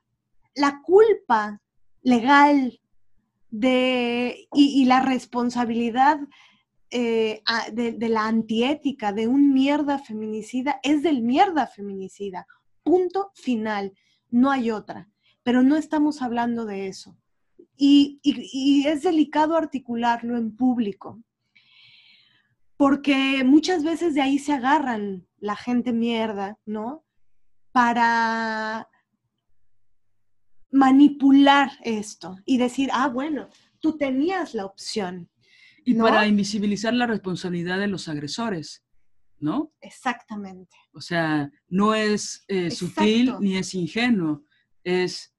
[0.83, 1.61] culpa
[2.01, 2.79] legal
[3.51, 6.19] de, y, la responsabilidad
[6.89, 7.41] eh,
[7.73, 12.47] de, la antiética de un mierda feminicida es del mierda feminicida.
[12.83, 13.93] Punto final.
[14.31, 15.09] No hay otra.
[15.43, 17.15] Pero no estamos hablando de eso.
[17.77, 18.19] y
[18.87, 21.19] es delicado articularlo en público
[22.77, 27.05] porque muchas veces de ahí se agarran la gente mierda, ¿no?
[27.71, 28.89] Para
[30.71, 35.29] manipular esto y decir, ah, bueno, tú tenías la opción.
[35.85, 38.83] Y para invisibilizar la responsabilidad de los agresores,
[39.39, 39.71] ¿no?
[39.81, 40.75] Exactamente.
[40.93, 44.43] O sea, no es eh, sutil ni es ingenuo,
[44.83, 45.33] es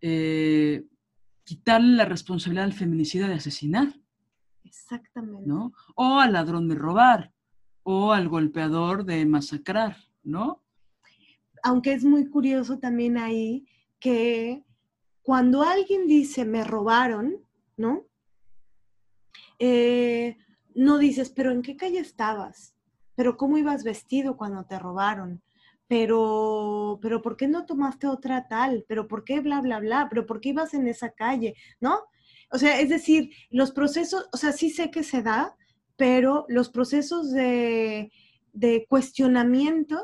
[0.00, 0.84] eh,
[1.44, 3.94] quitarle la responsabilidad al feminicida de asesinar.
[4.66, 5.48] Exactamente.
[5.48, 5.72] ¿No?
[5.94, 7.32] O al ladrón de robar,
[7.84, 10.62] o al golpeador de masacrar, ¿no?
[11.62, 13.66] Aunque es muy curioso también ahí
[14.00, 14.64] que
[15.22, 17.36] cuando alguien dice me robaron,
[17.76, 18.06] ¿no?
[19.58, 20.36] Eh,
[20.74, 22.74] no dices, pero ¿en qué calle estabas?
[23.14, 25.42] ¿Pero cómo ibas vestido cuando te robaron?
[25.88, 28.84] Pero, pero ¿por qué no tomaste otra tal?
[28.88, 30.08] ¿Pero por qué bla, bla, bla?
[30.10, 31.54] ¿Pero por qué ibas en esa calle?
[31.80, 32.00] ¿No?
[32.50, 35.56] O sea, es decir, los procesos, o sea, sí sé que se da,
[35.96, 38.12] pero los procesos de,
[38.52, 39.98] de cuestionamiento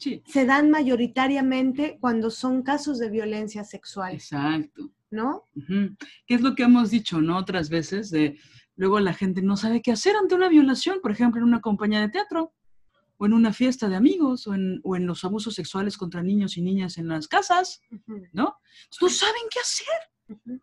[0.00, 4.90] Sí, se dan mayoritariamente cuando son casos de violencia sexual, exacto.
[5.10, 5.44] ¿no?
[5.54, 5.94] Ujú.
[6.26, 7.36] ¿Qué es lo que hemos dicho, no?
[7.36, 8.38] Otras veces, de
[8.76, 12.00] luego la gente no sabe qué hacer ante una violación, por ejemplo, en una compañía
[12.00, 12.54] de teatro,
[13.18, 16.56] o en una fiesta de amigos, o en, o en los abusos sexuales contra niños
[16.56, 17.82] y niñas en las casas,
[18.32, 18.56] ¿no?
[19.02, 20.56] No saben qué hacer.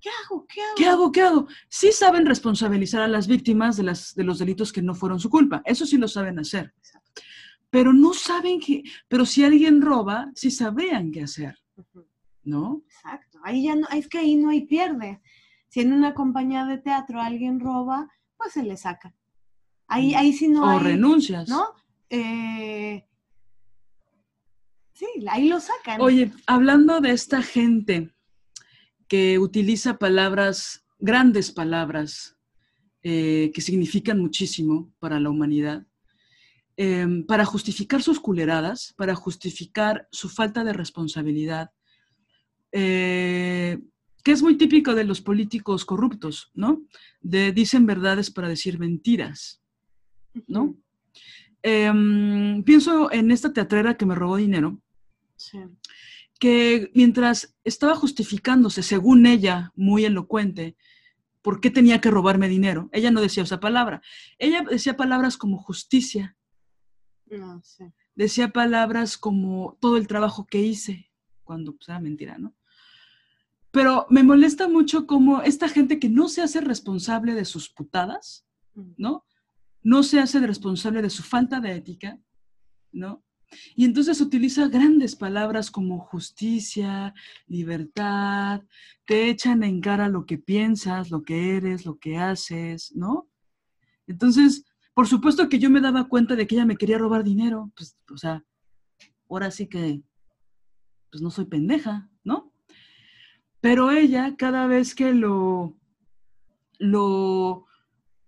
[0.00, 0.46] ¿Qué hago?
[0.46, 0.74] ¿Qué hago?
[0.76, 1.12] ¿Qué hago?
[1.12, 1.48] ¿Qué hago?
[1.68, 5.28] Sí saben responsabilizar a las víctimas de, las, de los delitos que no fueron su
[5.28, 5.62] culpa.
[5.64, 6.72] Eso sí lo saben hacer.
[6.78, 7.22] Exacto.
[7.68, 11.56] Pero no saben que, pero si alguien roba, sí sabrían qué hacer.
[12.42, 12.82] ¿no?
[12.86, 13.38] Exacto.
[13.44, 15.20] Ahí ya no, es que ahí no hay pierde.
[15.68, 19.14] Si en una compañía de teatro alguien roba, pues se le saca.
[19.86, 21.48] Ahí, ahí sí no o hay, renuncias.
[21.48, 21.74] ¿no?
[22.08, 23.06] Eh,
[24.92, 26.00] sí, ahí lo sacan.
[26.00, 28.10] Oye, hablando de esta gente
[29.10, 32.36] que utiliza palabras, grandes palabras,
[33.02, 35.84] eh, que significan muchísimo para la humanidad,
[36.76, 41.72] em, para justificar sus culeradas, para justificar su falta de responsabilidad,
[42.70, 43.80] eh,
[44.22, 46.80] que es muy típico de los políticos corruptos, ¿no?
[47.20, 49.60] De dicen verdades para decir mentiras,
[50.46, 50.76] ¿no?
[51.64, 54.80] Em, pienso en esta teatrera que me robó dinero,
[55.40, 55.58] Sí.
[56.40, 60.76] Que mientras estaba justificándose, según ella, muy elocuente,
[61.42, 64.02] por qué tenía que robarme dinero, ella no decía esa palabra.
[64.38, 66.36] Ella decía palabras como justicia,
[67.26, 67.62] No,
[68.16, 71.12] decía palabras como todo el trabajo que hice,
[71.44, 72.56] cuando pues, era mentira, ¿no?
[73.70, 78.44] Pero me molesta mucho como esta gente que no se hace responsable de sus putadas,
[78.74, 78.92] Mm.
[78.96, 79.24] ¿no?
[79.82, 82.18] No se hace responsable de su falta de ética,
[82.92, 83.24] ¿no?
[83.74, 87.14] Y entonces utiliza grandes palabras como justicia,
[87.46, 88.62] libertad,
[89.04, 93.28] te echan en cara lo que piensas, lo que eres, lo que haces, ¿no?
[94.06, 97.72] Entonces, por supuesto que yo me daba cuenta de que ella me quería robar dinero,
[97.76, 98.44] pues, o sea,
[99.28, 100.02] ahora sí que,
[101.10, 102.52] pues no soy pendeja, ¿no?
[103.60, 105.76] Pero ella, cada vez que lo,
[106.78, 107.66] lo,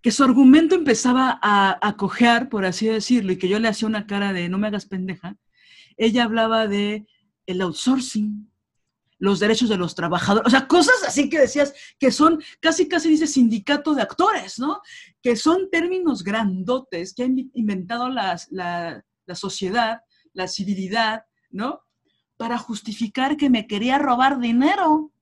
[0.02, 3.88] que su argumento empezaba a, a cojear, por así decirlo, y que yo le hacía
[3.88, 5.36] una cara de no me hagas pendeja,
[5.96, 7.06] ella hablaba de
[7.46, 8.50] el outsourcing,
[9.18, 13.08] los derechos de los trabajadores, o sea, cosas así que decías que son, casi casi
[13.08, 14.80] dice sindicato de actores, ¿no?
[15.22, 20.00] Que son términos grandotes que ha in- inventado las- la, la sociedad,
[20.32, 21.82] la civilidad, ¿no?
[22.36, 25.12] Para justificar que me quería robar dinero.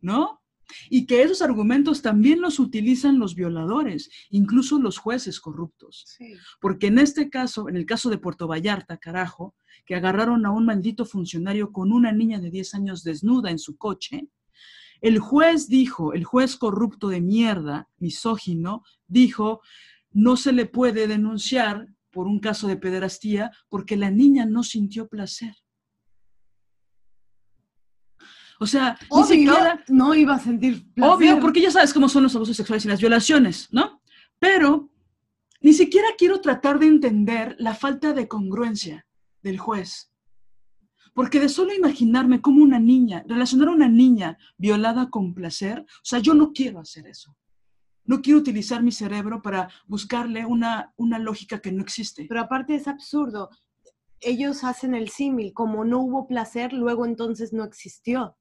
[0.00, 0.41] ¿no?
[0.90, 6.04] Y que esos argumentos también los utilizan los violadores, incluso los jueces corruptos.
[6.06, 6.34] Sí.
[6.60, 9.54] Porque en este caso, en el caso de Puerto Vallarta, carajo,
[9.84, 13.76] que agarraron a un maldito funcionario con una niña de 10 años desnuda en su
[13.76, 14.28] coche,
[15.00, 19.60] el juez dijo, el juez corrupto de mierda, misógino, dijo,
[20.12, 25.08] no se le puede denunciar por un caso de pederastía porque la niña no sintió
[25.08, 25.56] placer.
[28.62, 29.84] O sea, ni Obvio, siquiera...
[29.88, 31.14] no iba a sentir placer.
[31.14, 34.00] Obvio, porque ya sabes cómo son los abusos sexuales y las violaciones, ¿no?
[34.38, 34.90] Pero
[35.60, 39.06] ni siquiera quiero tratar de entender la falta de congruencia
[39.42, 40.12] del juez.
[41.14, 46.04] Porque de solo imaginarme como una niña, relacionar a una niña violada con placer, o
[46.04, 47.36] sea, yo no quiero hacer eso.
[48.04, 52.26] No quiero utilizar mi cerebro para buscarle una, una lógica que no existe.
[52.28, 53.50] Pero aparte es absurdo.
[54.20, 58.36] Ellos hacen el símil, como no hubo placer, luego entonces no existió.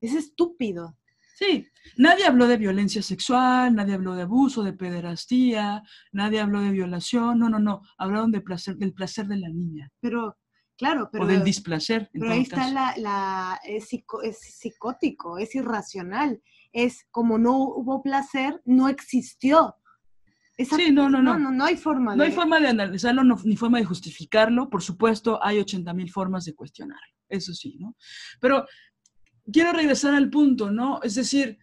[0.00, 0.96] Es estúpido.
[1.34, 1.66] Sí,
[1.98, 7.38] nadie habló de violencia sexual, nadie habló de abuso, de pederastía, nadie habló de violación,
[7.38, 10.38] no, no, no, hablaron de placer, del placer de la niña Pero,
[10.78, 12.08] claro, pero, o del displacer.
[12.14, 16.42] En pero ahí está la, la es, psico- es psicótico, es irracional.
[16.72, 19.76] Es como no hubo placer, no existió.
[20.56, 21.38] Es Sí, no, no, no.
[21.38, 22.30] no, no hay forma No de...
[22.30, 24.70] hay forma de analizarlo, no- ni forma de justificarlo.
[24.70, 27.14] Por supuesto, hay 80 mil formas de cuestionarlo.
[27.28, 27.94] Eso sí, ¿no?
[28.40, 28.64] Pero
[29.52, 31.00] quiero regresar al punto, ¿no?
[31.02, 31.58] Es decir,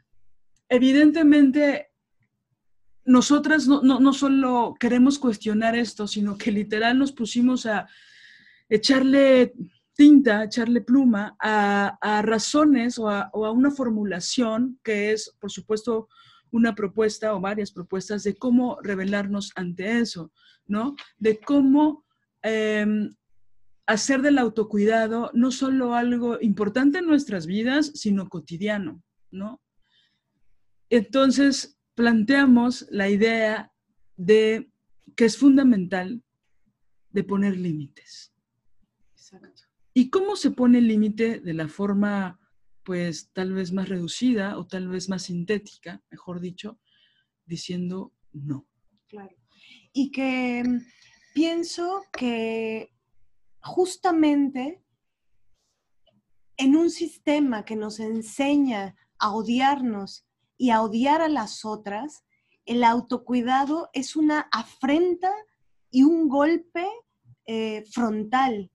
[0.69, 1.91] evidentemente,
[3.06, 7.88] nosotras no, no, no solo queremos cuestionar esto, sino que literal nos pusimos a
[8.70, 9.53] echarle
[9.95, 16.07] tinta, echarle pluma a, razones o a, o a una formulación que es, por supuesto,
[16.51, 20.32] una propuesta o varias propuestas de cómo revelarnos ante eso,
[20.68, 20.95] ¿no?
[21.18, 22.05] De cómo
[22.41, 23.14] em,
[23.86, 29.61] hacer del autocuidado no solo algo importante en nuestras vidas, sino cotidiano, ¿no?
[30.89, 33.71] Entonces, planteamos la idea
[34.15, 34.71] de
[35.15, 36.23] que es fundamental
[37.09, 38.34] de poner límites.
[39.11, 39.63] Exacto.
[39.93, 42.39] ¿Y cómo se pone el límite de la forma,
[42.84, 46.79] pues, tal vez más reducida o tal vez más sintética, mejor dicho,
[47.45, 48.67] diciendo no?
[49.07, 49.36] claro.
[49.93, 50.79] Y que mm,
[51.34, 52.93] pienso que
[53.64, 54.84] justamente
[56.57, 60.26] en un sistema que nos enseña a odiarnos
[60.57, 62.24] y a odiar a las otras,
[62.66, 65.32] el autocuidado es una afrenta
[65.89, 66.86] y un golpe
[67.45, 68.72] eh, frontal.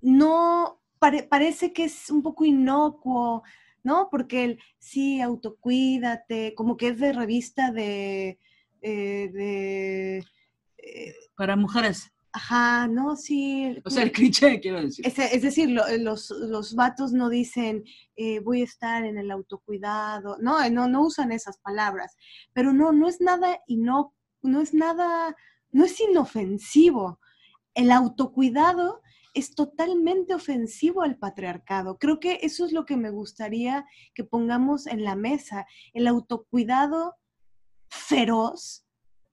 [0.00, 3.42] No parece que es un poco inocuo,
[3.82, 4.08] ¿no?
[4.10, 8.38] Porque el sí, autocuídate, como que es de revista de...
[8.80, 10.22] Eh,
[10.78, 12.12] eh, Para mujeres.
[12.38, 13.76] Ajá, no, sí.
[13.84, 15.04] O sea, el cliché, quiero decir.
[15.04, 17.82] Es, decir, los, los, vatos no dicen,
[18.14, 22.16] eh, voy a estar en el autocuidado, no, no, no usan esas palabras,
[22.52, 25.34] pero no, no es nada, y no, no es nada,
[25.72, 27.18] no es inofensivo.
[27.74, 29.02] El autocuidado
[29.34, 31.98] es totalmente ofensivo al patriarcado.
[31.98, 33.84] Creo que eso es lo que me gustaría
[34.14, 35.66] que pongamos en la mesa.
[35.92, 37.16] El autocuidado
[37.88, 38.86] feroz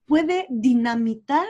[0.08, 1.46] puede dinamitar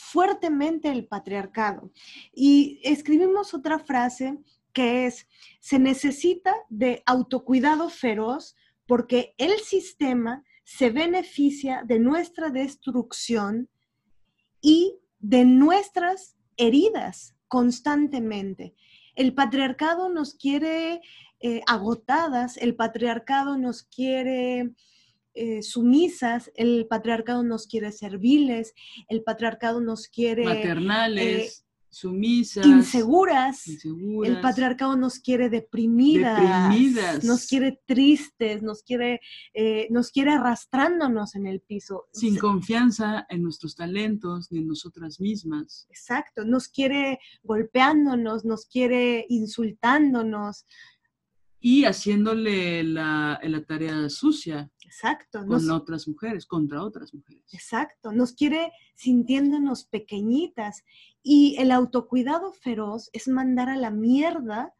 [0.00, 1.92] fuertemente el patriarcado.
[2.32, 4.38] Y escribimos otra frase
[4.72, 5.26] que es,
[5.60, 13.68] se necesita de autocuidado feroz porque el sistema se beneficia de nuestra destrucción
[14.60, 18.74] y de nuestras heridas constantemente.
[19.14, 21.00] El patriarcado nos quiere
[21.40, 24.70] eh, agotadas, el patriarcado nos quiere
[25.34, 28.74] eh, sumisas, el patriarcado nos quiere serviles,
[29.08, 30.44] el patriarcado nos quiere...
[30.44, 31.60] Maternales.
[31.60, 33.64] Eh, sumisas, inseguras.
[34.24, 39.20] El patriarcado nos quiere deprimidas, nos quiere tristes, nos quiere,
[39.52, 42.06] eh, nos quiere arrastrándonos en el piso.
[42.12, 45.86] Sin confianza en nuestros talentos ni en nosotras mismas.
[45.90, 50.66] Exacto, nos quiere golpeándonos, nos quiere insultándonos.
[51.62, 54.70] Y haciéndole la, la tarea sucia.
[54.90, 55.46] Exacto.
[55.46, 57.44] Con otras mujeres, contra otras mujeres.
[57.52, 58.10] Exacto.
[58.10, 60.82] Nos quiere sintiéndonos pequeñitas.
[61.22, 64.74] Y el autocuidado feroz es mandar a la mierda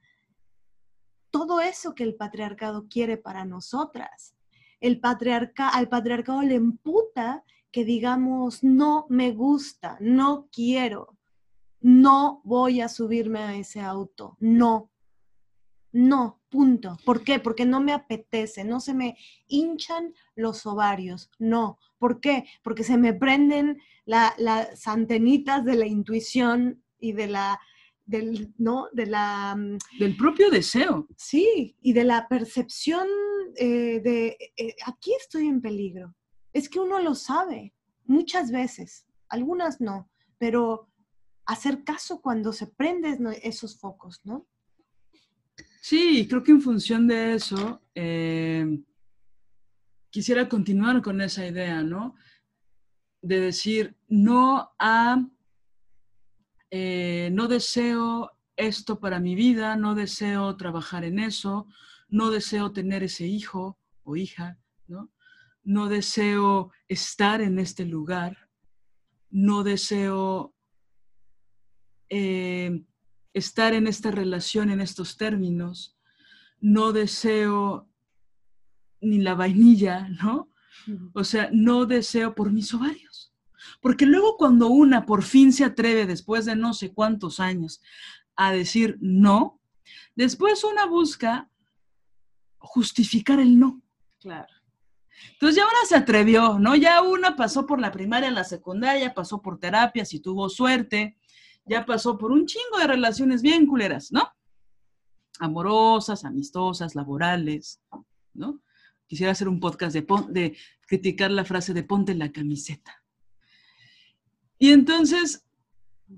[1.31, 4.35] todo eso que el patriarcado quiere para nosotras.
[4.81, 11.17] El patriarca, al patriarcado le emputa que digamos, no me gusta, no quiero,
[11.81, 14.91] no voy a subirme a ese auto, no,
[15.93, 16.97] no, punto.
[17.05, 17.41] ¿Por qué?
[17.41, 19.16] Porque no me apetece, no se me
[19.49, 21.78] hinchan los ovarios, no.
[21.99, 22.45] ¿Por qué?
[22.62, 27.61] Porque se me prenden las antenitas de la intuición y de la,
[28.07, 28.88] del, ¿no?
[28.93, 29.57] De la...
[29.57, 31.07] Mm, del propio deseo.
[31.16, 33.07] Sí, y de la percepción
[33.57, 36.14] eh, de, eh, aquí estoy en peligro.
[36.53, 37.74] Es que uno lo sabe,
[38.05, 40.88] muchas veces, algunas no, pero
[41.47, 44.47] hacer caso cuando se prenden esos focos, ¿no?
[45.81, 48.83] Sí, creo que en función de eso, eh,
[50.11, 52.16] quisiera continuar con esa idea, ¿no?
[53.22, 55.26] De decir, no a,
[56.70, 61.66] eh, no deseo esto para mi vida, no deseo trabajar en eso,
[62.11, 65.11] no deseo tener ese hijo o hija, ¿no?
[65.64, 68.51] No deseo estar en este lugar,
[69.31, 70.55] no deseo
[72.11, 72.85] eh,
[73.33, 75.97] estar en esta relación en estos términos.
[76.61, 77.89] No deseo
[79.01, 80.51] ni la vainilla, ¿no?
[81.14, 83.33] O sea, no deseo por mis ovarios.
[83.81, 87.81] Porque luego cuando una por fin se atreve, después de no sé cuántos años,
[88.37, 89.61] a decir no,
[90.14, 91.51] después una busca
[92.59, 93.83] justificar el no.
[94.20, 94.53] Claro.
[95.33, 96.74] Entonces ya una se atrevió, ¿no?
[96.76, 101.18] Ya una pasó por la primaria, la secundaria, pasó por terapias y tuvo suerte,
[101.71, 104.29] ya pasó por un chingo de relaciones bien culeras, ¿no?
[105.39, 107.81] Amorosas, amistosas, laborales,
[108.35, 108.61] ¿no?
[109.07, 110.57] Quisiera hacer un podcast de, de
[110.89, 113.05] criticar la frase de ponte la camiseta.
[114.59, 115.47] Y entonces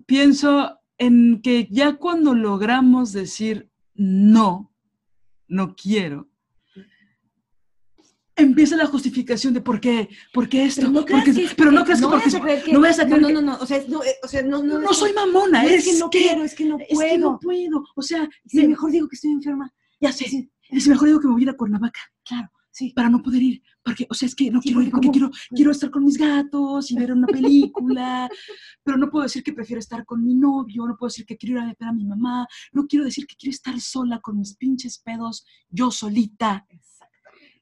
[0.07, 4.73] pienso en que ya cuando logramos decir no,
[5.49, 6.31] no quiero,
[8.37, 11.85] empieza la justificación de por qué, por qué esto, pero no crees que, pero no
[11.85, 14.29] crees que, porque, no voy a sacar no, no, no, o sea, no, eh, o
[14.29, 17.13] sea, no, no, no soy mamona, es, que no quiero, es que no puedo, es
[17.13, 20.51] que no puedo, o sea, mejor digo que estoy enferma, ya sé, sí.
[20.71, 23.43] es mejor digo que me voy a ir a Cuernavaca, claro, sí, para no poder
[23.43, 26.17] ir, porque, o sea, es que no quiero ir porque quiero, quiero estar con mis
[26.17, 28.31] gatos y ver una película,
[28.83, 31.57] pero no puedo decir que prefiero estar con mi novio, no puedo decir que quiero
[31.57, 34.57] ir a ver a mi mamá, no quiero decir que quiero estar sola con mis
[34.57, 36.67] pinches pedos, yo solita,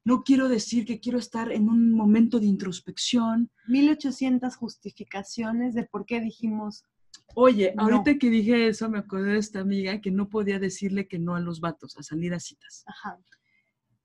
[0.04, 3.50] no quiero decir que quiero estar en un momento de introspección.
[3.68, 6.84] 1800 justificaciones de por qué dijimos.
[7.34, 11.18] Oye, ahorita que dije eso, me acordé de esta amiga que no podía decirle que
[11.18, 12.82] no a los vatos, a salir a citas.
[12.86, 13.18] Ajá.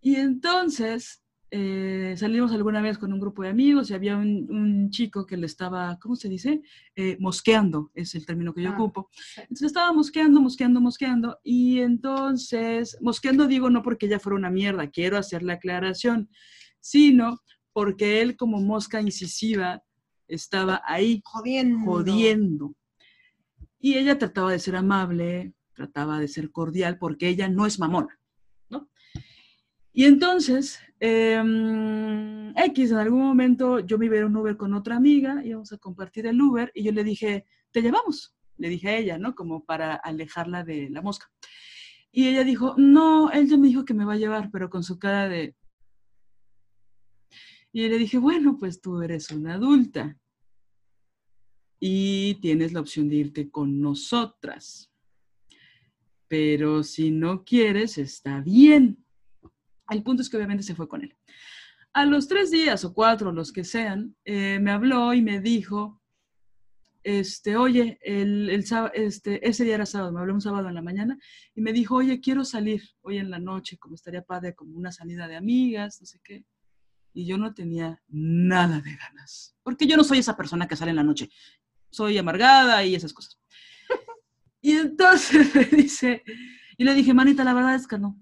[0.01, 4.89] Y entonces, eh, salimos alguna vez con un grupo de amigos y había un, un
[4.89, 6.61] chico que le estaba, ¿cómo se dice?
[6.95, 9.09] Eh, mosqueando, es el término que yo Ah, ocupo.
[9.37, 11.39] Entonces estaba mosqueando, mosqueando, mosqueando.
[11.43, 16.29] Y entonces, mosqueando digo no porque ella fuera una mierda, quiero hacer la aclaración,
[16.79, 17.39] sino
[17.73, 19.83] porque él como mosca incisiva
[20.27, 21.85] estaba ahí Jodiendo.
[21.85, 22.75] jodiendo.
[23.79, 28.17] Y ella trataba de ser amable, trataba de ser cordial, porque ella no es mamona.
[29.97, 34.97] Y entonces, em, X, en algún momento yo me iba a un Uber con otra
[34.97, 38.97] amiga, íbamos a compartir el Uber, y yo le dije, te llevamos, le dije a
[38.97, 39.35] ella, ¿no?
[39.35, 41.31] Como para alejarla de la mosca.
[42.11, 44.83] Y ella dijo, no, él ya me dijo que me va a llevar, pero con
[44.83, 45.55] su cara de...
[47.71, 50.19] Y le dije, bueno, pues tú eres una adulta
[51.79, 54.91] y tienes la opción de irte con nosotras.
[56.27, 59.04] Pero si no quieres, está bien.
[59.89, 61.15] El punto es que obviamente se fue con él.
[61.93, 66.01] A los tres días o cuatro, los que sean, eh, me habló y me dijo,
[67.03, 70.81] este, oye, el, el este, ese día era sábado, me habló un sábado en la
[70.81, 71.17] mañana
[71.53, 74.91] y me dijo, oye, quiero salir hoy en la noche, como estaría padre, como una
[74.91, 76.45] salida de amigas, no sé qué.
[77.13, 80.89] Y yo no tenía nada de ganas, porque yo no soy esa persona que sale
[80.89, 81.29] en la noche
[81.95, 83.39] soy amargada y esas cosas.
[84.61, 86.23] Y entonces me dice,
[86.75, 88.19] y le dije, manita, la verdad es que no.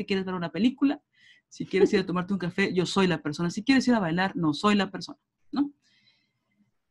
[0.00, 1.02] Si quieres ver una película,
[1.50, 3.50] si quieres ir a tomarte un café, yo soy la persona.
[3.50, 5.18] Si quieres ir a bailar, no soy la persona,
[5.52, 5.74] ¿no?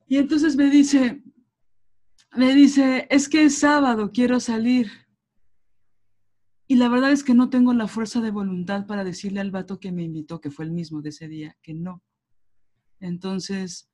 [0.05, 1.23] Y entonces me dice,
[2.35, 4.91] me dice, es que es sábado, quiero salir.
[6.67, 9.79] Y la verdad es que no tengo la fuerza de voluntad para decirle al vato
[9.79, 12.03] que me invitó, que fue el mismo de ese día, que no.
[12.99, 13.89] Entonces,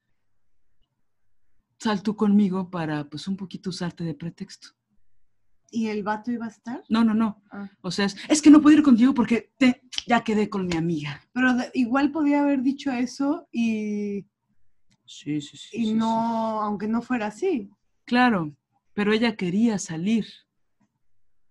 [1.79, 4.75] sal tú conmigo para, pues, un poquito usarte de pretexto.
[5.75, 6.83] ¿Y el vato iba a estar?
[6.87, 7.43] No, no, no.
[7.51, 7.69] Ah.
[7.81, 10.77] O sea, es, es que no puedo ir contigo porque te, ya quedé con mi
[10.77, 11.21] amiga.
[11.33, 14.25] Pero de- igual podía haber dicho eso y,
[15.05, 15.69] Sí, sí, sí.
[15.73, 17.69] y no, aunque no fuera así.
[18.05, 18.55] Claro,
[18.93, 20.25] pero ella quería salir.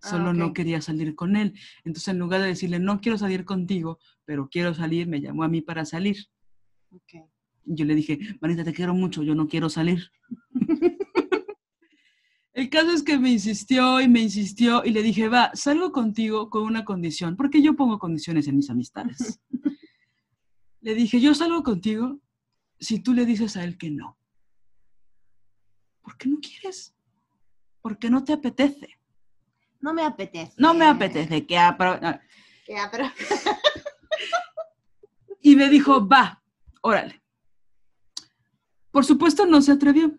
[0.03, 1.53] Ah, Solo no quería salir con él.
[1.85, 5.49] Entonces, en lugar de decirle, no quiero salir contigo, pero quiero salir, me llamó a
[5.49, 6.17] mí para salir.
[6.91, 7.27] Ok.
[7.67, 10.11] Yo le dije, Marita, te quiero mucho, yo no quiero salir.
[12.55, 16.51] El caso es que me insistió y me insistió y le dije, va, salgo contigo
[16.51, 19.41] con una condición, porque yo pongo condiciones en mis amistades.
[20.81, 22.21] le dije, yo salgo contigo
[22.79, 24.17] si tú le dices a él que no.
[26.01, 26.95] ¿Por qué no quieres?
[27.83, 28.89] Porque no te apetece.
[29.81, 30.53] No me apetece.
[30.57, 32.21] No me apetece que apro- ah.
[32.69, 33.05] Ya, pero...
[35.47, 36.43] Y me dijo, va,
[36.81, 37.23] órale.
[38.91, 40.19] Por supuesto no se atrevió.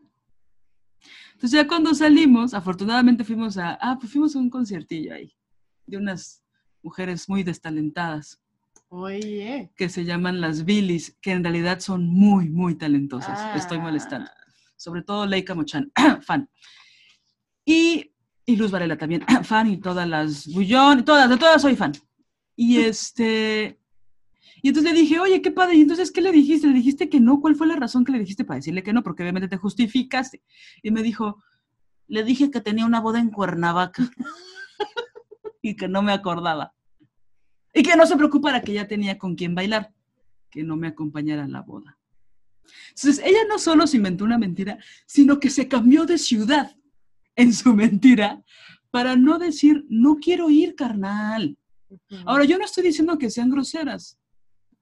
[1.36, 5.36] Entonces ya cuando salimos, afortunadamente fuimos a, ah, pues fuimos a un conciertillo ahí,
[5.86, 6.42] de unas
[6.82, 8.42] mujeres muy destalentadas,
[8.88, 9.70] Oye.
[9.76, 13.38] que se llaman las Billys, que en realidad son muy, muy talentosas.
[13.56, 13.82] Estoy Ah.
[13.82, 14.30] molestando.
[14.78, 16.50] Sobre todo Leica Mochan, fan.
[17.66, 18.12] Y,
[18.46, 21.92] y Luz Varela también, fan, y todas las Bullón, todas, de todas soy fan.
[22.56, 23.78] Y este,
[24.62, 26.68] y entonces le dije, oye, qué padre, y entonces, ¿qué le dijiste?
[26.68, 29.04] Le dijiste que no, ¿cuál fue la razón que le dijiste para decirle que no?
[29.04, 30.42] Porque obviamente te justificaste.
[30.82, 31.44] Y me dijo,
[32.08, 34.10] le dije que tenía una boda en Cuernavaca
[35.62, 36.74] y que no me acordaba.
[37.74, 39.94] Y que no se preocupara que ya tenía con quién bailar,
[40.50, 42.00] que no me acompañara a la boda.
[42.90, 46.76] Entonces, ella no solo se inventó una mentira, sino que se cambió de ciudad
[47.36, 48.44] en su mentira
[48.92, 51.58] para no decir, no quiero ir, carnal.
[52.26, 54.18] Ahora, yo no estoy diciendo que sean groseras,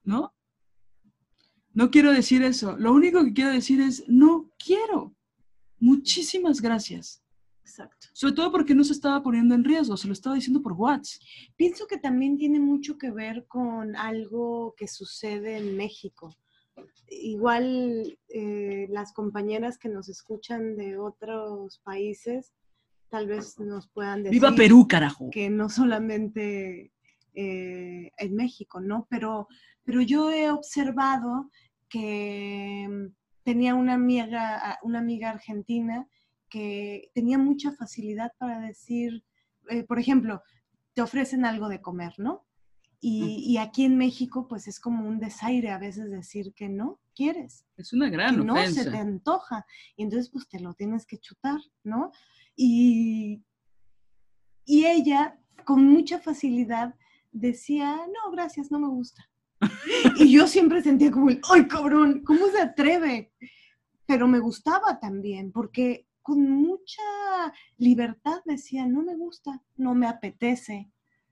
[0.03, 0.33] ¿no?
[1.73, 2.77] No quiero decir eso.
[2.77, 5.15] Lo único que quiero decir es, no quiero.
[5.79, 7.23] Muchísimas gracias.
[7.61, 8.07] Exacto.
[8.13, 11.21] Sobre todo porque no se estaba poniendo en riesgo, se lo estaba diciendo por WhatsApp.
[11.55, 16.29] Pienso que también tiene mucho que ver con algo que sucede en México.
[17.09, 22.53] Igual eh, las compañeras que nos escuchan de otros países
[23.09, 25.29] tal vez nos puedan decir ¡Viva Perú, carajo!
[25.31, 26.92] que no solamente
[27.33, 29.07] eh, en México, ¿no?
[29.09, 29.47] Pero,
[29.83, 31.49] pero yo he observado
[31.89, 36.07] que mm, tenía una amiga, una amiga argentina
[36.49, 39.23] que tenía mucha facilidad para decir,
[39.69, 40.41] eh, por ejemplo,
[40.93, 42.45] te ofrecen algo de comer, ¿no?
[42.99, 47.01] Y, y aquí en México, pues es como un desaire a veces decir que no
[47.13, 48.83] quieres Es una gran que no ofensa.
[48.83, 49.65] se te antoja.
[49.97, 52.11] Y entonces, pues te lo tienes que chutar, ¿no?
[52.55, 53.43] Y,
[54.65, 56.95] y ella, con mucha facilidad,
[57.33, 59.29] decía, no, gracias, no me gusta.
[60.17, 62.23] y yo siempre sentía como, el, ¡ay, cabrón!
[62.23, 63.33] ¿Cómo se atreve?
[64.05, 67.01] Pero me gustaba también, porque con mucha
[67.77, 70.89] libertad decía, no me gusta, no me apetece,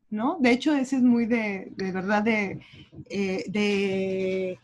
[0.09, 0.37] ¿no?
[0.39, 2.59] De hecho, ese es muy de, de verdad de,
[3.09, 4.59] eh, de,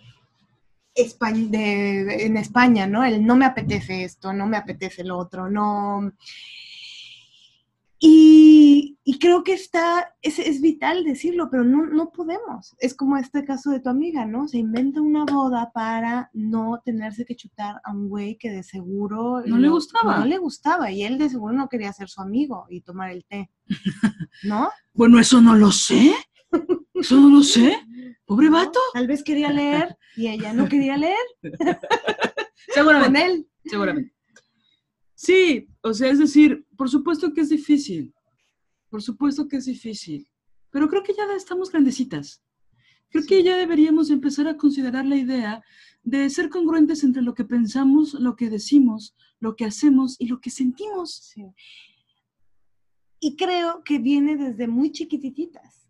[0.93, 3.03] España, de, en España, ¿no?
[3.03, 6.11] El no me apetece esto, no me apetece lo otro, no.
[8.00, 12.76] Y, y creo que está, es, es vital decirlo, pero no, no, podemos.
[12.78, 14.48] Es como este caso de tu amiga, ¿no?
[14.48, 19.41] Se inventa una boda para no tenerse que chutar a un güey que de seguro
[19.45, 20.20] no le gustaba.
[20.20, 23.26] No le gustaba y él de seguro no quería ser su amigo y tomar el
[23.26, 23.50] té,
[24.43, 24.70] ¿no?
[24.93, 26.14] bueno, eso no lo sé.
[26.93, 27.80] Eso no lo sé.
[28.26, 28.80] Pobre vato.
[28.93, 31.16] Tal vez quería leer y ella no quería leer.
[32.74, 33.20] Seguramente.
[33.20, 33.48] Con él.
[33.66, 34.16] Seguramente.
[35.18, 38.13] Sí, o sea, es decir, por supuesto que es difícil,
[38.88, 40.30] por supuesto que es difícil,
[40.70, 42.43] pero creo que ya estamos grandecitas.
[43.09, 45.63] Creo que ya deberíamos empezar a considerar la idea
[46.03, 50.39] de ser congruentes entre lo que pensamos, lo que decimos, lo que hacemos y lo
[50.39, 51.15] que sentimos.
[51.34, 51.47] Sí.
[53.20, 55.89] Y creo que viene desde muy chiquititas.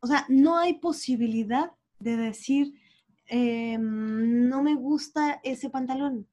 [0.00, 2.72] O sea, no hay posibilidad de decir,
[3.28, 6.26] eh, no me gusta ese pantalón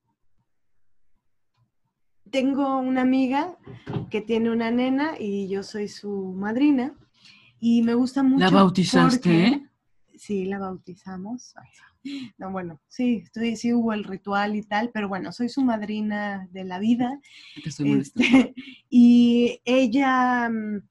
[2.32, 3.58] tengo una amiga
[4.10, 6.96] que tiene una nena y yo soy su madrina
[7.60, 8.44] y me gusta mucho.
[8.44, 9.20] ¿La bautizaste?
[9.20, 9.68] porque-
[10.18, 11.56] Sí, la bautizamos.
[12.38, 16.48] No, bueno, sí, estoy, sí hubo el ritual y tal, pero bueno, soy su madrina
[16.52, 17.20] de la vida.
[17.64, 18.38] Te estoy molestando.
[18.38, 18.54] Este,
[18.90, 20.82] y ella, mm,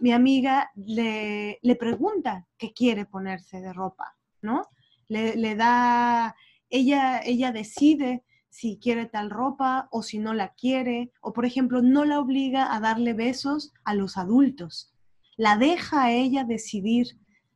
[0.00, 4.62] mi amiga, le, le pregunta qué quiere ponerse de ropa, ¿no?
[5.08, 6.34] Le, le da,
[6.70, 11.80] ella, ella decide si quiere tal ropa o si no la quiere, o por ejemplo,
[11.82, 14.92] no la obliga a darle besos a los adultos.
[15.36, 17.06] La deja a ella decidir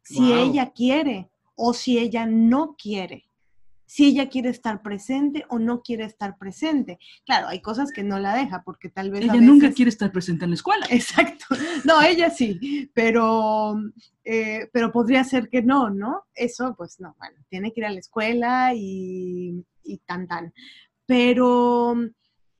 [0.03, 0.38] si Wow.
[0.38, 3.24] ella quiere o si ella no quiere.
[3.87, 6.99] Si ella quiere estar presente o no quiere estar presente.
[7.24, 9.22] Claro, hay cosas que no la deja porque tal vez...
[9.22, 10.87] a Ella nunca quiere estar presente en la escuela.
[10.91, 11.47] Exacto.
[11.85, 13.76] No, ella sí, pero,
[14.24, 16.24] eh, pero podría ser que no, ¿no?
[16.35, 20.53] Eso, pues no, bueno, tiene que ir a la escuela y, y tan tan.
[21.07, 21.95] Pero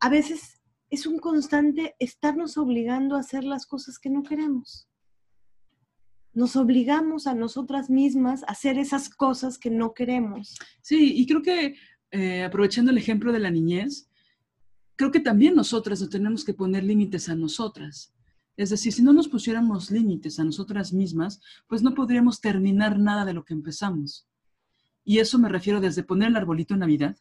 [0.01, 0.61] a veces
[0.91, 4.89] es un constante estarnos obligando a hacer las cosas que no queremos.
[6.35, 10.57] Nos obligamos a nosotras mismas a hacer esas cosas que no queremos.
[10.83, 11.77] Sí, y creo que
[12.11, 14.11] eh, aprovechando el ejemplo de la niñez,
[14.97, 18.13] creo que también nosotras nos tenemos que poner límites a nosotras.
[18.57, 23.25] Es decir, si no nos pusiéramos límites a nosotras mismas, pues no podríamos terminar nada
[23.25, 24.29] de lo que empezamos.
[25.05, 27.17] Y eso me refiero desde poner el arbolito en Navidad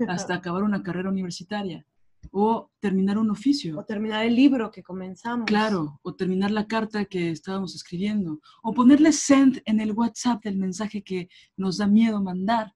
[0.08, 1.86] hasta acabar una carrera universitaria
[2.30, 3.78] o terminar un oficio.
[3.78, 5.46] O terminar el libro que comenzamos.
[5.46, 10.56] Claro, o terminar la carta que estábamos escribiendo, o ponerle send en el WhatsApp del
[10.56, 12.74] mensaje que nos da miedo mandar.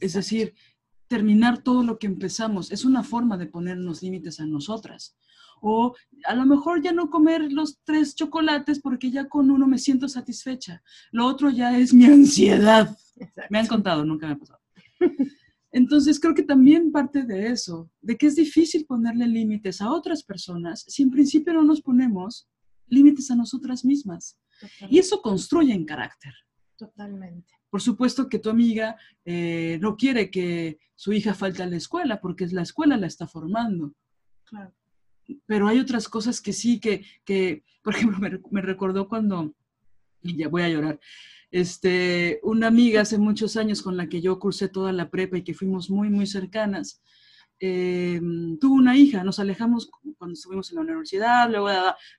[0.00, 0.18] Es Exacto.
[0.18, 0.54] decir,
[1.08, 5.16] terminar todo lo que empezamos es una forma de ponernos límites a nosotras.
[5.60, 5.94] O
[6.24, 10.08] a lo mejor ya no comer los tres chocolates porque ya con uno me siento
[10.08, 10.82] satisfecha.
[11.10, 12.96] Lo otro ya es mi ansiedad.
[13.16, 13.48] Exacto.
[13.50, 14.60] Me han contado, nunca me ha pasado.
[15.70, 20.22] Entonces creo que también parte de eso, de que es difícil ponerle límites a otras
[20.22, 22.48] personas si en principio no nos ponemos
[22.86, 24.38] límites a nosotras mismas.
[24.88, 26.32] Y eso construye en carácter.
[26.76, 27.52] Totalmente.
[27.70, 32.20] Por supuesto que tu amiga eh, no quiere que su hija falte a la escuela
[32.20, 33.94] porque la escuela la está formando.
[34.44, 34.74] Claro.
[35.44, 39.54] Pero hay otras cosas que sí, que, que por ejemplo, me, me recordó cuando,
[40.22, 40.98] y ya voy a llorar,
[41.50, 45.44] este, una amiga hace muchos años con la que yo cursé toda la prepa y
[45.44, 47.02] que fuimos muy, muy cercanas,
[47.60, 48.20] eh,
[48.60, 51.68] tuvo una hija, nos alejamos cuando estuvimos en la universidad, luego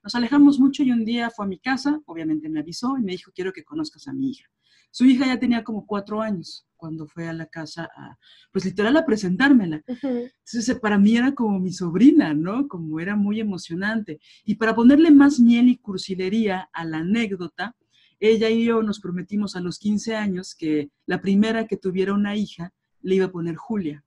[0.04, 3.14] nos alejamos mucho y un día fue a mi casa, obviamente me avisó y me
[3.14, 4.50] dijo, quiero que conozcas a mi hija.
[4.92, 8.18] Su hija ya tenía como cuatro años cuando fue a la casa a,
[8.52, 9.84] pues literal a presentármela.
[9.86, 12.68] Entonces, eh, para mí era como mi sobrina, ¿no?
[12.68, 14.20] Como era muy emocionante.
[14.46, 17.76] Y para ponerle más miel y cursilería a la anécdota,
[18.20, 22.36] ella y yo nos prometimos a los 15 años que la primera que tuviera una
[22.36, 24.04] hija le iba a poner Julia.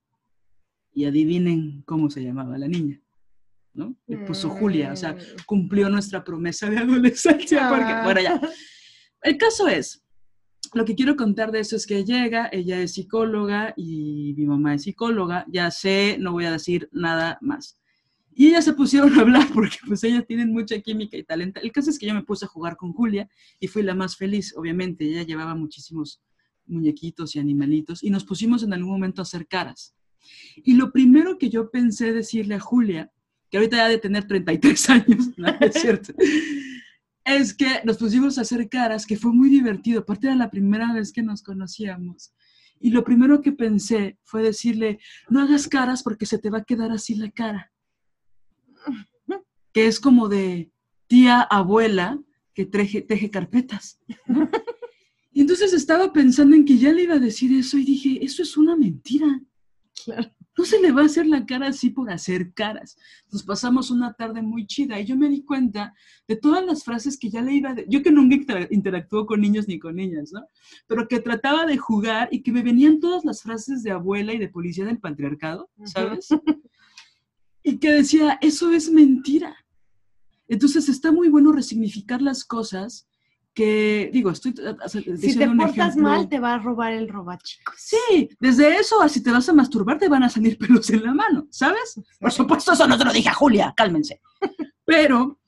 [0.95, 3.01] Y adivinen cómo se llamaba la niña,
[3.73, 3.97] ¿no?
[4.07, 8.41] Le puso Julia, o sea, cumplió nuestra promesa de adolescencia, porque, bueno, ya.
[9.23, 10.05] El caso es,
[10.75, 14.75] lo que quiero contar de eso es que llega, ella es psicóloga y mi mamá
[14.75, 17.79] es psicóloga, ya sé, no voy a decir nada más.
[18.35, 21.61] Y ellas se pusieron a hablar porque pues ellas tienen mucha química y talento.
[21.61, 23.29] El caso es que yo me puse a jugar con Julia
[23.61, 25.05] y fui la más feliz, obviamente.
[25.05, 26.23] Ella llevaba muchísimos
[26.67, 29.95] muñequitos y animalitos y nos pusimos en algún momento a hacer caras.
[30.57, 33.11] Y lo primero que yo pensé decirle a Julia,
[33.51, 35.49] que ahorita ya de tener 33 años, ¿no?
[35.61, 36.15] es cierto,
[37.25, 40.01] es que nos pusimos a hacer caras, que fue muy divertido.
[40.01, 42.33] Aparte era la primera vez que nos conocíamos.
[42.81, 46.65] Y lo primero que pensé fue decirle, no hagas caras porque se te va a
[46.65, 47.72] quedar así la cara.
[49.73, 50.71] Que es como de
[51.07, 52.19] tía, abuela,
[52.55, 54.01] que teje, teje carpetas.
[54.27, 54.49] ¿no?
[55.33, 58.43] Y entonces estaba pensando en que ya le iba a decir eso y dije, eso
[58.43, 59.41] es una mentira.
[60.05, 60.31] Claro.
[60.59, 62.99] No se le va a hacer la cara así por hacer caras.
[63.31, 65.95] Nos pasamos una tarde muy chida y yo me di cuenta
[66.29, 67.75] de todas las frases que ya le iba a...
[67.75, 70.45] de- Yo que nunca inter- interactúo con niños ni con niñas, ¿no?
[70.87, 74.39] Pero que trataba de jugar y que me venían todas las frases de abuela y
[74.39, 76.29] de policía del patriarcado, ¿sabes?
[77.63, 79.57] y que decía, eso es mentira.
[80.53, 83.09] Entonces está muy bueno resignificar las cosas
[83.55, 86.59] que, digo, estoy eh, o sea, Si te diciendo un portas mal, te va a
[86.59, 87.75] robar el robachicos.
[87.79, 91.05] Sí, desde eso a si te vas a masturbar te van a salir pelos en
[91.05, 91.99] la mano, ¿sabes?
[92.21, 94.21] Por supuesto, eso no te lo dije a Julia, cálmense.
[94.85, 95.41] Pero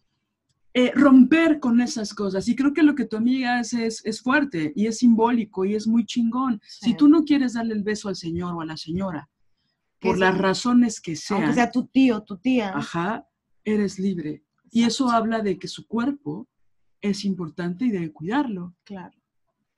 [0.72, 4.22] eh, romper con esas cosas, y creo que lo que tu amiga hace es, es
[4.22, 6.62] fuerte y es simbólico y es muy chingón.
[6.66, 6.86] Sí.
[6.86, 9.28] Si tú no quieres darle el beso al señor o a la señora,
[10.00, 12.72] por las razones que sean, Aunque sea tu tío, tu tía.
[12.74, 13.26] ajá,
[13.64, 14.43] eres libre.
[14.74, 16.48] Y eso habla de que su cuerpo
[17.00, 18.74] es importante y debe cuidarlo.
[18.82, 19.16] Claro.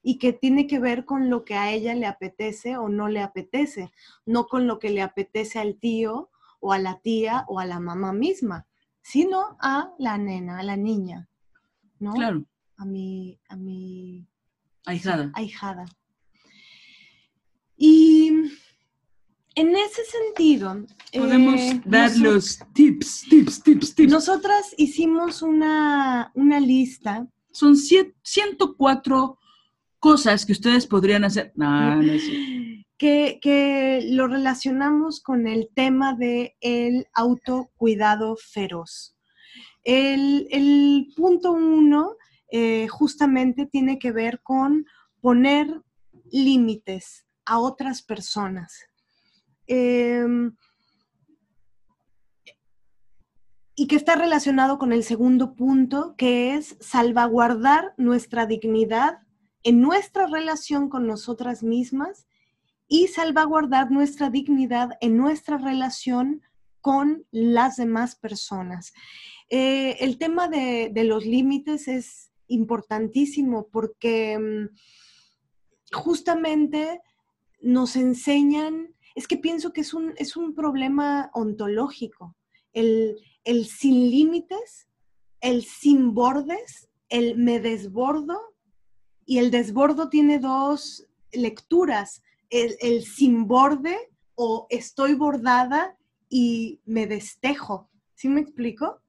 [0.03, 3.21] Y que tiene que ver con lo que a ella le apetece o no le
[3.21, 3.93] apetece,
[4.25, 6.31] no con lo que le apetece al tío
[6.61, 8.67] o a la tía o a la mamá misma,
[9.03, 11.29] sino a la nena, a la niña,
[11.99, 12.15] ¿no?
[12.15, 12.47] Claro,
[12.79, 14.27] A mi, a mi
[14.87, 15.31] ahijada.
[15.35, 15.85] ahijada.
[17.77, 18.33] Y
[19.57, 24.13] en ese sentido, Podemos eh, dar los tips, tips, tips, tips.
[24.13, 29.39] Nosotras hicimos una, una lista Son cien- 104
[29.99, 31.53] cosas que ustedes podrían hacer.
[31.57, 32.87] No, no es cierto.
[32.99, 39.17] que, que lo relacionamos con el tema de el autocuidado feroz.
[39.85, 42.17] El, el punto uno
[42.53, 44.85] eh, justamente tiene que ver con
[45.23, 45.81] poner
[46.31, 48.86] límites a otras personas.
[49.67, 50.55] Em,
[53.75, 59.19] y que está relacionado con el segundo punto, que es salvaguardar nuestra dignidad
[59.63, 62.27] en nuestra relación con nosotras mismas
[62.89, 66.43] y salvaguardar nuestra dignidad en nuestra relación
[66.81, 68.95] con las demás personas.
[69.51, 77.01] Eh, el tema de, los límites es importantísimo porque mm, justamente
[77.61, 82.37] nos enseñan, es que pienso que es un, es un problema ontológico,
[82.73, 84.87] el, el sin límites,
[85.41, 88.39] el sin bordes, el me desbordo,
[89.25, 93.97] y el desbordo tiene dos lecturas, el, el sin borde
[94.37, 95.97] o estoy bordada
[96.29, 97.91] y me destejo.
[98.15, 99.01] ¿Sí me explico?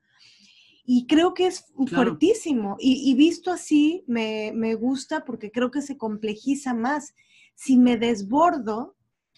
[0.86, 1.88] Y creo que es Claro.
[1.88, 2.78] fuertísimo.
[2.80, 7.14] Y, y visto así, me, me gusta porque creo que se complejiza más.
[7.56, 8.97] Si me desbordo,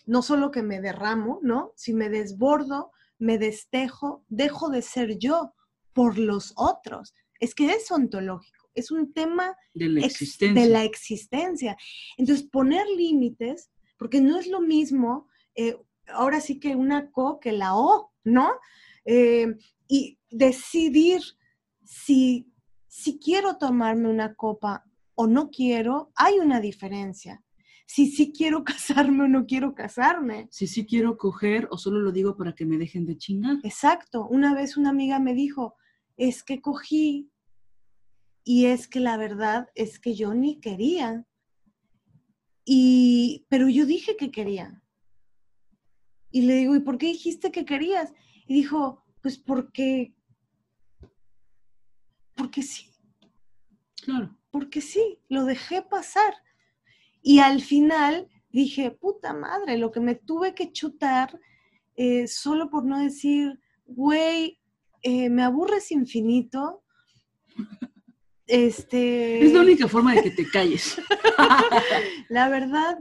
[0.09, 1.71] no solo que me derramo, ¿no?
[1.75, 5.53] Si me desbordo, me destejo, dejo de ser yo
[5.93, 7.13] por los otros.
[7.39, 10.61] Es que es ontológico, es un tema De la ex- existencia.
[10.63, 11.77] de la existencia.
[12.17, 17.51] Entonces, poner límites, porque no es lo mismo, eh, ahora sí que una co que
[17.51, 18.49] la o, ¿no?
[19.05, 19.47] Eh,
[19.87, 21.21] y decidir
[21.83, 22.51] si,
[22.87, 24.85] si quiero tomarme una copa
[25.15, 27.43] o no quiero, hay una diferencia.
[27.91, 30.47] Si sí quiero casarme o no quiero casarme.
[30.51, 33.57] Si sí quiero coger o solo lo digo para que me dejen de chingar.
[33.63, 34.27] Exacto.
[34.27, 35.75] Una vez una amiga me dijo,
[36.15, 37.31] es que cogí
[38.43, 41.25] y es que la verdad es que yo ni quería.
[42.63, 44.83] Y, pero yo dije que quería.
[46.29, 48.13] Y le digo, ¿y por qué dijiste que querías?
[48.45, 50.13] Y dijo, pues porque,
[52.35, 52.85] porque sí,
[54.03, 54.37] Claro.
[54.51, 56.35] porque sí, lo dejé pasar.
[57.29, 61.39] Y al final dije, puta madre, lo que me tuve que chutar
[61.95, 64.59] eh, solo por no decir, güey,
[65.03, 66.81] eh, me aburres infinito.
[68.47, 70.99] Este, Es la única forma de que te calles.
[72.29, 72.97] la verdad,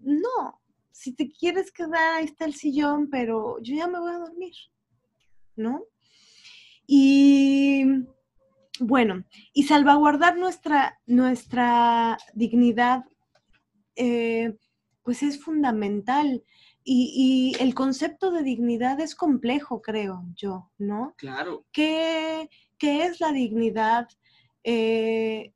[0.00, 0.60] no.
[0.90, 4.54] Si te quieres quedar, ahí está el sillón, pero yo ya me voy a dormir,
[5.54, 5.84] ¿no?
[6.84, 7.84] Y
[8.80, 13.04] bueno, y salvaguardar nuestra, nuestra dignidad,
[13.98, 14.56] eh,
[15.02, 16.42] pues es fundamental.
[16.84, 21.14] Y, y el concepto de dignidad es complejo, creo yo, ¿no?
[21.18, 21.66] Claro.
[21.70, 24.08] ¿Qué, qué es la dignidad?
[24.64, 25.52] Eh,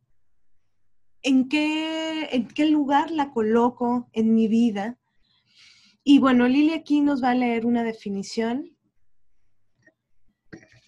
[1.22, 4.98] ¿en, qué, ¿En qué lugar la coloco en mi vida?
[6.04, 8.76] Y bueno, Lili aquí nos va a leer una definición.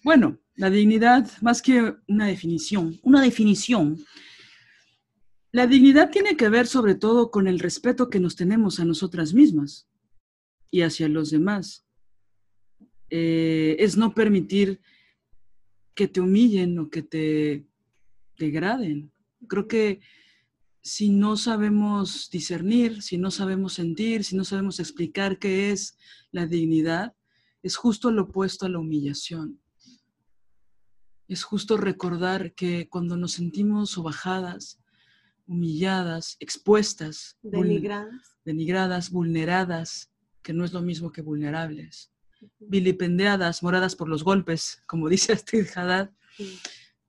[0.03, 3.97] Bueno, la dignidad, más que una definición, una definición.
[5.55, 9.33] La dignidad tiene que ver sobre todo con el respeto que nos tenemos a nosotras
[9.33, 9.87] mismas
[10.69, 11.85] y hacia los demás.
[13.09, 14.81] Eh, es no permitir
[15.93, 17.65] que te humillen o que te
[18.37, 19.13] degraden.
[19.47, 20.01] Creo que
[20.81, 25.97] si no sabemos discernir, si no sabemos sentir, si no sabemos explicar qué es
[26.33, 27.15] la dignidad,
[27.63, 29.61] es justo lo opuesto a la humillación.
[31.29, 34.81] Es justo recordar que cuando nos sentimos sobajadas,
[35.47, 42.11] humilladas, expuestas, denigradas, denigradas vulneradas, que no es lo mismo que vulnerables,
[42.59, 46.11] vilipendiadas, moradas por los golpes, como dice Astrid Haddad,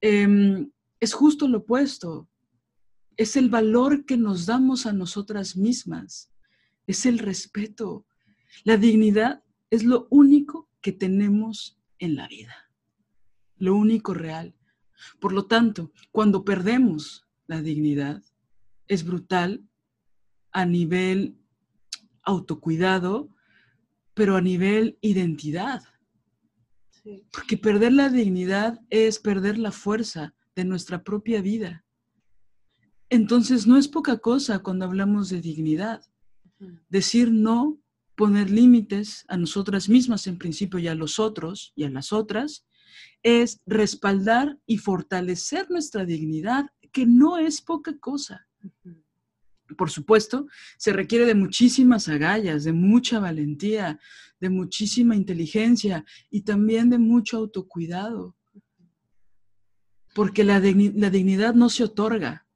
[0.00, 0.70] em,
[1.00, 2.28] es justo lo opuesto.
[3.16, 6.30] Es el valor que nos damos a nosotras mismas,
[6.86, 8.06] es el respeto.
[8.64, 12.70] La dignidad es lo único que tenemos en la vida,
[13.56, 14.54] lo único real.
[15.18, 18.22] Por lo tanto, cuando perdemos la dignidad,
[18.88, 19.64] es brutal
[20.52, 21.36] a nivel
[22.22, 23.28] autocuidado,
[24.14, 25.82] pero a nivel identidad.
[27.32, 31.84] Porque perder la dignidad es perder la fuerza de nuestra propia vida.
[33.08, 36.02] Entonces no es poca cosa cuando hablamos de dignidad.
[36.88, 37.78] Decir no,
[38.16, 42.66] poner límites a nosotras mismas en principio y a los otros y a las otras,
[43.22, 46.66] es respaldar y fortalecer nuestra dignidad,
[46.96, 48.48] que no es poca cosa.
[49.76, 50.46] Por supuesto,
[50.78, 54.00] se requiere de muchísimas agallas, de mucha valentía,
[54.40, 58.34] de muchísima inteligencia y también de mucho autocuidado.
[60.14, 62.46] Porque la, dignidad no se otorga,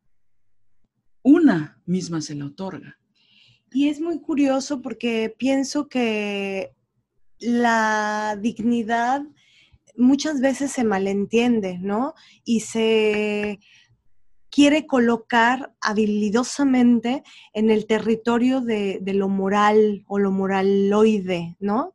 [1.23, 2.99] una misma se la otorga.
[3.73, 6.75] Y es muy curioso porque pienso que
[7.41, 9.23] la dignidad
[9.99, 12.15] muchas veces se malentiende, ¿no?
[12.43, 13.61] Y se
[14.51, 17.23] quiere colocar habilidosamente
[17.53, 21.95] en el territorio de, lo moral o lo moraloide, ¿no?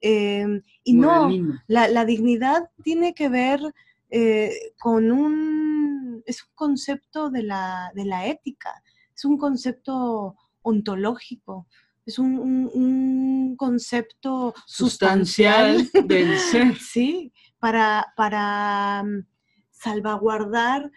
[0.00, 1.30] Em, y no,
[1.66, 3.60] la, dignidad tiene que ver
[4.10, 7.90] eh, con un, es un concepto de la,
[8.24, 8.82] ética,
[9.14, 11.66] es un concepto ontológico,
[12.04, 16.76] es un, concepto sustancial, del ser.
[16.80, 19.26] Sí, para, para mm,
[19.70, 20.90] salvaguardar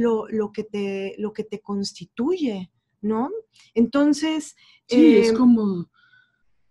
[0.00, 2.70] lo, que, te, lo que te constituye,
[3.00, 3.30] ¿no?
[3.74, 4.56] Entonces...
[4.86, 5.90] Sí, es eh, como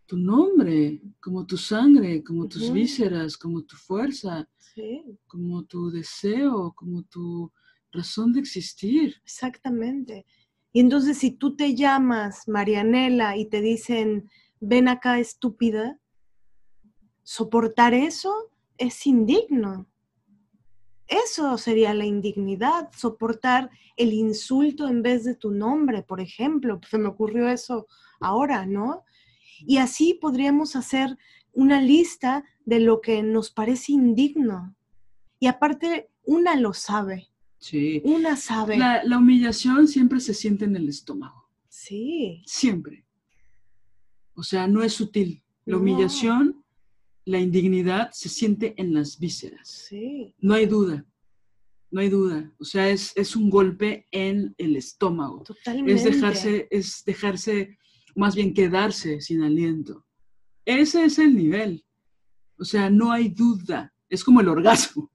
[0.06, 4.48] tu nombre, como tu sangre, como tus vísceras, como tu fuerza,
[5.28, 7.52] como tu deseo, como tu
[7.92, 9.16] razón de existir.
[9.24, 10.26] Exactamente.
[10.72, 16.00] Y entonces si tú te llamas Marianela y te dicen, ven acá estúpida,
[17.24, 18.34] soportar eso
[18.78, 19.88] es indigno.
[21.14, 26.80] Eso sería la indignidad, soportar el insulto en vez de tu nombre, por ejemplo.
[26.90, 27.88] Se me ocurrió eso
[28.20, 29.04] ahora, ¿no?
[29.60, 31.16] Y así podríamos hacer
[31.52, 34.76] una lista de lo que nos parece indigno.
[35.40, 37.30] Y aparte, una lo sabe.
[37.60, 38.02] Sí.
[38.04, 38.78] Una sabe.
[38.78, 41.50] La, humillación siempre se siente en el estómago.
[41.70, 42.42] Sí.
[42.48, 43.06] Siempre.
[44.34, 45.44] O sea, no es sutil.
[45.66, 46.63] La humillación
[47.26, 49.86] la indignidad se siente en las vísceras.
[49.90, 50.34] Sí.
[50.40, 51.06] No hay duda,
[51.92, 52.52] no hay duda.
[52.60, 55.44] O sea, es, es un golpe en el estómago.
[55.44, 55.94] Totalmente.
[55.94, 57.78] Es dejarse, es dejarse,
[58.16, 60.06] más bien quedarse sin aliento.
[60.66, 61.86] Ese es el nivel.
[62.58, 63.94] O sea, no hay duda.
[64.10, 65.12] Es como el orgasmo.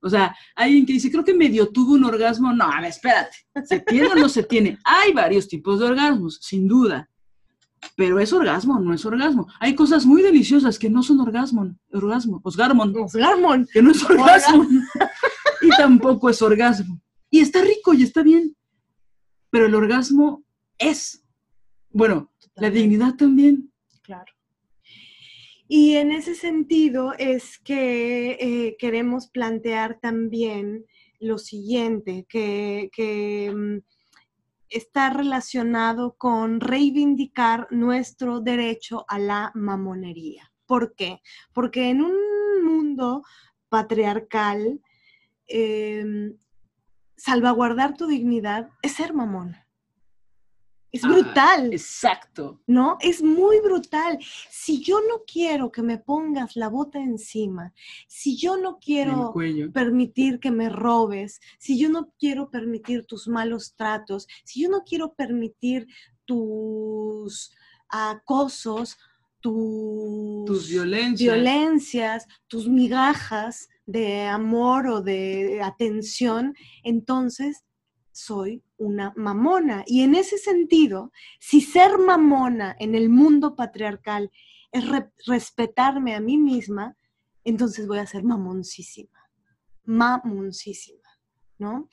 [0.00, 2.52] O sea, alguien que dice, creo que medio tuvo un orgasmo.
[2.52, 3.36] No, a ver, espérate.
[3.64, 4.78] ¿Se tiene o no se tiene?
[4.84, 7.10] Hay varios tipos de orgasmos, sin duda.
[7.96, 9.46] Pero es orgasmo, no es orgasmo.
[9.60, 12.96] Hay cosas muy deliciosas que no son orgasmo, orgasmo, osgarmon.
[12.96, 13.66] Osgarmon.
[13.72, 14.66] Que no es orgasmo.
[15.62, 17.00] y tampoco es orgasmo.
[17.30, 18.56] Y está rico y está bien.
[19.50, 20.44] Pero el orgasmo
[20.78, 21.24] es.
[21.90, 23.72] Bueno, la dignidad también.
[24.02, 24.32] Claro.
[25.68, 30.86] Y en ese sentido es que eh, queremos plantear también
[31.20, 33.78] lo siguiente, que, que mm,
[34.70, 40.52] está relacionado con reivindicar nuestro derecho a la mamonería.
[40.66, 41.20] ¿Por qué?
[41.52, 42.16] Porque en un
[42.64, 43.22] mundo
[43.68, 44.80] patriarcal,
[45.46, 46.36] em,
[47.16, 49.56] salvaguardar tu dignidad es ser mamón.
[50.90, 51.72] Es ah, brutal.
[51.72, 52.60] exacto.
[52.66, 52.96] ¿No?
[53.00, 54.18] Es muy brutal.
[54.50, 57.74] Si yo no quiero que me pongas la bota encima,
[58.06, 59.34] si yo no quiero
[59.72, 64.82] permitir que me robes, si yo no quiero permitir tus malos tratos, si yo no
[64.84, 65.86] quiero permitir
[66.24, 67.52] tus
[67.88, 68.96] acosos,
[69.40, 71.34] tus, tus violencias.
[71.34, 77.64] violencias, tus migajas de amor o de atención, entonces
[78.12, 79.84] soy una mamona.
[79.86, 84.30] Y en ese sentido, si ser mamona en el mundo patriarcal
[84.72, 84.84] es
[85.26, 86.96] respetarme a mí misma,
[87.44, 89.18] entonces voy a ser mamoncísima.
[89.84, 91.08] Mamoncísima.
[91.58, 91.88] ¿no?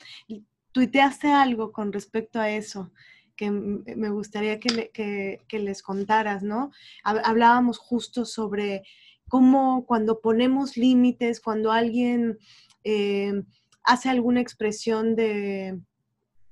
[0.72, 2.92] Tuiteaste algo con respecto a eso
[3.36, 6.72] que me gustaría que, les contaras, ¿no?
[7.04, 8.84] Hablábamos justo sobre
[9.28, 12.38] cómo cuando ponemos límites, cuando alguien
[12.84, 13.44] eh,
[13.84, 15.80] hace alguna expresión de...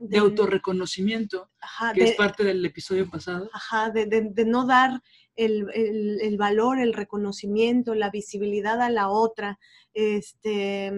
[0.09, 1.49] De, autorreconocimiento,
[1.93, 3.49] que es parte del episodio pasado.
[3.53, 5.01] Ajá, de, no dar
[5.35, 9.59] el, valor, el reconocimiento, la visibilidad a la otra,
[9.93, 10.91] este,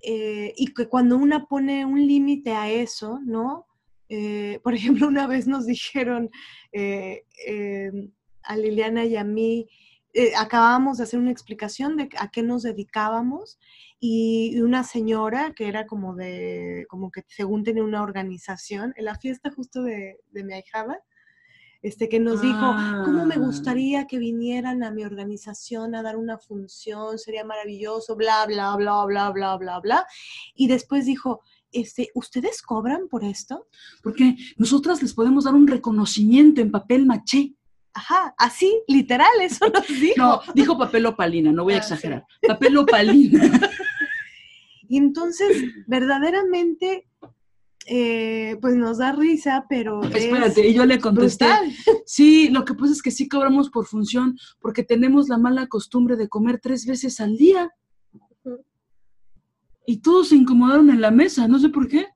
[0.00, 3.66] eh, y que cuando una pone un límite a eso, ¿no?
[4.08, 6.30] Eh, por ejemplo, una vez nos dijeron
[8.42, 9.68] a Liliana y a mí,
[10.14, 13.58] eh, acabábamos de hacer una explicación de a qué nos dedicábamos
[14.00, 19.16] y una señora que era como de, como que según tenía una organización, en la
[19.16, 21.02] fiesta justo de, de mi ahijada,
[21.80, 23.38] este, que nos dijo, ¿cómo me ah.
[23.38, 27.18] gustaría que vinieran a mi organización a dar una función?
[27.18, 30.06] Sería maravilloso, bla, bla, bla, bla, bla, bla, bla.
[30.54, 33.68] Y después dijo, este, ¿ustedes cobran por esto?
[34.02, 37.54] Porque nosotras les podemos dar un reconocimiento en papel maché.
[37.98, 40.14] Ajá, así, literal, eso nos dijo.
[40.16, 42.24] No, dijo papel opalina, no voy a exagerar.
[42.46, 43.60] Papel opalina.
[44.90, 47.06] Y entonces, verdaderamente,
[47.86, 50.02] eh, pues nos da risa, pero.
[50.02, 51.44] Espérate, y yo le contesté.
[52.06, 56.16] Sí, lo que pasa es que sí cobramos por función, porque tenemos la mala costumbre
[56.16, 57.70] de comer tres veces al día.
[59.84, 62.06] Y todos se incomodaron en la mesa, no sé por qué.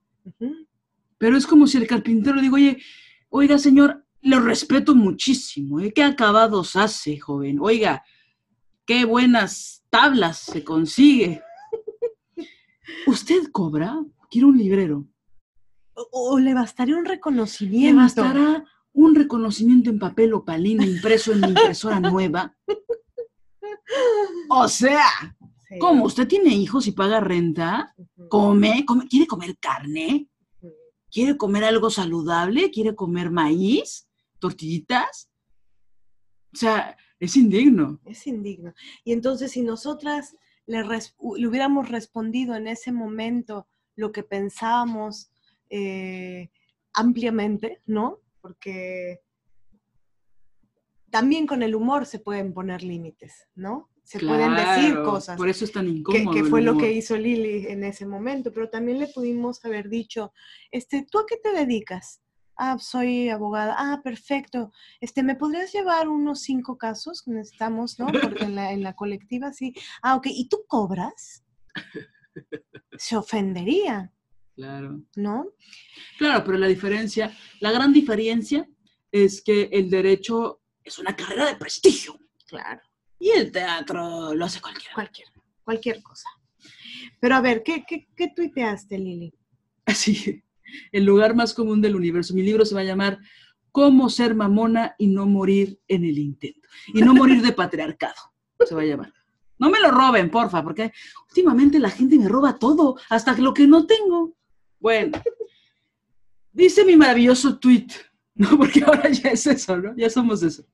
[1.19, 2.79] Pero es como si el carpintero digo, oye,
[3.29, 5.81] oiga, señor, lo respeto muchísimo.
[5.81, 5.93] ¿eh?
[5.93, 7.59] ¿Qué acabados hace, joven?
[7.61, 8.05] Oiga,
[8.87, 11.43] qué buenas tablas se consigue.
[13.07, 14.03] ¿Usted cobra?
[14.31, 15.07] Quiero un librero.
[15.95, 17.95] O, le bastaría un reconocimiento.
[17.95, 22.57] Le bastará un reconocimiento en papel opalina impreso en mi impresora nueva.
[24.49, 25.37] O sea,
[25.79, 26.05] ¿cómo?
[26.05, 27.95] ¿Usted tiene hijos y paga renta?
[28.29, 28.85] ¿Come?
[28.87, 29.07] ¿Come?
[29.09, 30.29] ¿Quiere comer carne?
[31.11, 32.71] ¿Quiere comer algo saludable?
[32.71, 34.09] ¿Quiere comer maíz?
[34.43, 35.31] Tortillitas.
[36.53, 38.01] O sea, es indigno.
[38.05, 38.75] Es indigno.
[39.05, 40.37] Y entonces si nosotras
[40.67, 40.83] le,
[41.19, 45.31] hubiéramos respondido en ese momento lo que pensábamos
[45.71, 46.51] eh,
[46.93, 48.19] ampliamente, ¿no?
[48.41, 49.21] Porque
[51.11, 53.91] también con el humor se pueden poner límites, ¿no?
[54.03, 55.37] Se pueden decir cosas.
[55.37, 56.35] Por eso es tan incómodo.
[56.35, 60.33] Que, fue lo que hizo Lili en ese momento, pero también le pudimos haber dicho,
[60.73, 62.22] este, ¿tú a qué te dedicas?
[62.57, 63.75] Ah, soy abogada.
[63.79, 64.73] Ah, perfecto.
[65.01, 68.07] Este, ¿me podrías llevar unos cinco casos que necesitamos, no?
[68.07, 69.75] Porque en la, en la colectiva sí.
[70.03, 70.27] Ah, ok.
[70.31, 71.45] ¿Y tú cobras?
[72.97, 74.13] Se ofendería.
[74.55, 75.03] Claro.
[75.17, 75.47] ¿No?
[76.19, 78.69] Claro, pero la diferencia, la gran diferencia
[79.11, 82.19] es que el derecho es una carrera de prestigio.
[82.47, 82.81] Claro.
[83.19, 84.95] Y el teatro lo hace cualquiera.
[84.95, 85.29] Cualquier,
[85.65, 86.29] cualquier cosa.
[87.21, 89.33] Pero a ver, ¿qué, qué, qué tuiteaste, Lili?
[89.87, 90.43] Así,
[90.91, 92.35] el lugar más común del universo.
[92.35, 93.19] Mi libro se va a llamar
[93.71, 96.69] Cómo ser mamona y no morir en el intento.
[96.93, 98.15] Y no morir de patriarcado,
[98.67, 99.13] se va a llamar.
[99.59, 100.93] No me lo roben, porfa, porque
[101.29, 104.35] últimamente la gente me roba todo, hasta lo que no tengo.
[104.79, 105.23] Bueno,
[106.53, 107.87] dice mi maravilloso tweet,
[108.35, 108.49] ¿no?
[108.59, 109.97] Porque ahora ya es eso, ¿no?
[109.97, 110.65] Ya somos eso.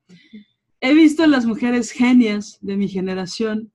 [0.81, 3.73] He visto a las mujeres genias de mi generación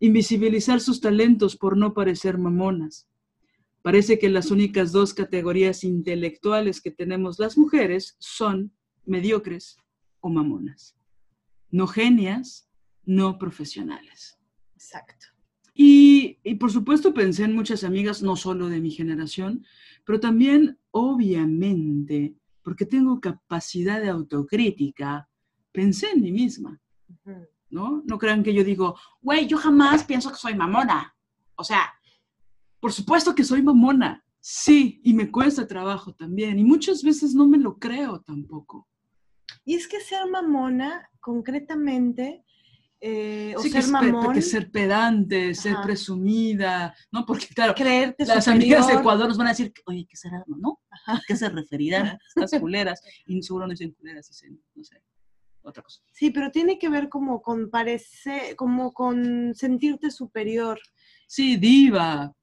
[0.00, 3.07] invisibilizar sus talentos por no parecer mamonas.
[3.88, 8.70] Parece que las únicas dos categorías intelectuales que tenemos las mujeres son
[9.06, 9.78] mediocres
[10.20, 10.94] o mamonas.
[11.70, 12.68] No genias,
[13.06, 14.38] no profesionales.
[14.74, 15.28] Exacto.
[15.72, 19.64] Y, por supuesto pensé en muchas amigas, no solo de mi generación,
[20.04, 25.30] pero también, obviamente, porque tengo capacidad de autocrítica,
[25.72, 26.78] pensé en mí misma.
[27.70, 28.02] ¿No?
[28.04, 31.16] No crean que yo digo, güey, yo jamás pienso que soy mamona.
[31.54, 31.94] O sea,
[32.80, 37.46] por supuesto que soy mamona, sí, y me cuesta trabajo también, y muchas veces no
[37.46, 38.88] me lo creo tampoco.
[39.64, 42.44] Y es que ser mamona, concretamente,
[43.00, 44.34] eh, o sí, ser que mamón.
[44.34, 47.24] Que ser pedante, ser presumida, ¿no?
[47.24, 50.42] Porque claro, Creerte las amigas de Ecuador nos van a decir, oye, ¿qué será?
[50.46, 50.80] ¿No?
[51.06, 53.00] ¿A qué se referirán estas culeras?
[53.26, 55.00] Y seguro no dicen culeras, dicen, no sé,
[55.62, 56.02] otra cosa.
[56.12, 60.80] Sí, pero tiene que ver como con parecer, como con sentirte superior.
[61.28, 62.34] Sí, diva,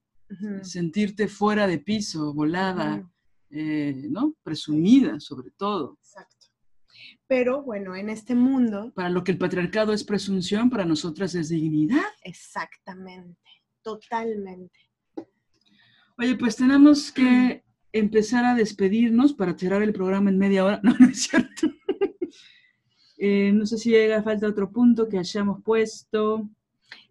[0.62, 3.08] sentirte fuera de piso, volada,
[3.50, 4.36] eh, ¿no?
[4.44, 5.98] Presumida sobre todo.
[6.02, 6.48] Exacto.
[7.28, 8.92] Pero bueno, en este mundo...
[8.96, 12.04] Para lo que el patriarcado es presunción, para nosotras es dignidad.
[12.24, 13.50] Exactamente,
[13.82, 14.80] totalmente.
[16.18, 20.82] Oye, pues tenemos que empezar a despedirnos para cerrar el programa en media hora.
[20.84, 21.68] No, no es cierto.
[23.18, 26.50] Eh, no sé si llega falta otro punto que hayamos puesto.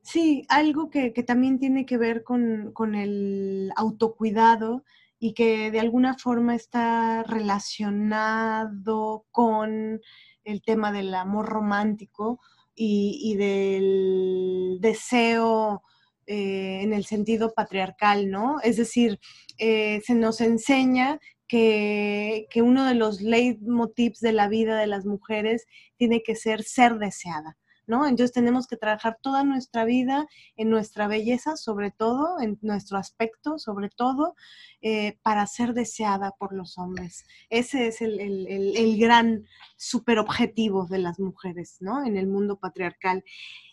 [0.04, 4.84] Sí, algo que, también tiene que ver con, con, el autocuidado
[5.18, 10.00] y que de alguna forma está relacionado con
[10.44, 12.38] el tema del amor romántico
[12.74, 15.82] y, del deseo
[16.26, 18.60] eh, en el sentido patriarcal, ¿no?
[18.62, 19.18] Es decir,
[19.58, 25.06] eh, se nos enseña que, que, uno de los leitmotivs de la vida de las
[25.06, 27.56] mujeres tiene que ser ser deseada.
[27.86, 28.06] ¿No?
[28.06, 30.26] Entonces tenemos que trabajar toda nuestra vida
[30.56, 34.34] en nuestra belleza, sobre todo, en nuestro aspecto, sobre todo,
[34.80, 37.24] eh, para ser deseada por los hombres.
[37.50, 39.44] Ese es el, gran
[39.76, 42.04] super objetivo de las mujeres, ¿no?
[42.04, 43.24] En el mundo patriarcal.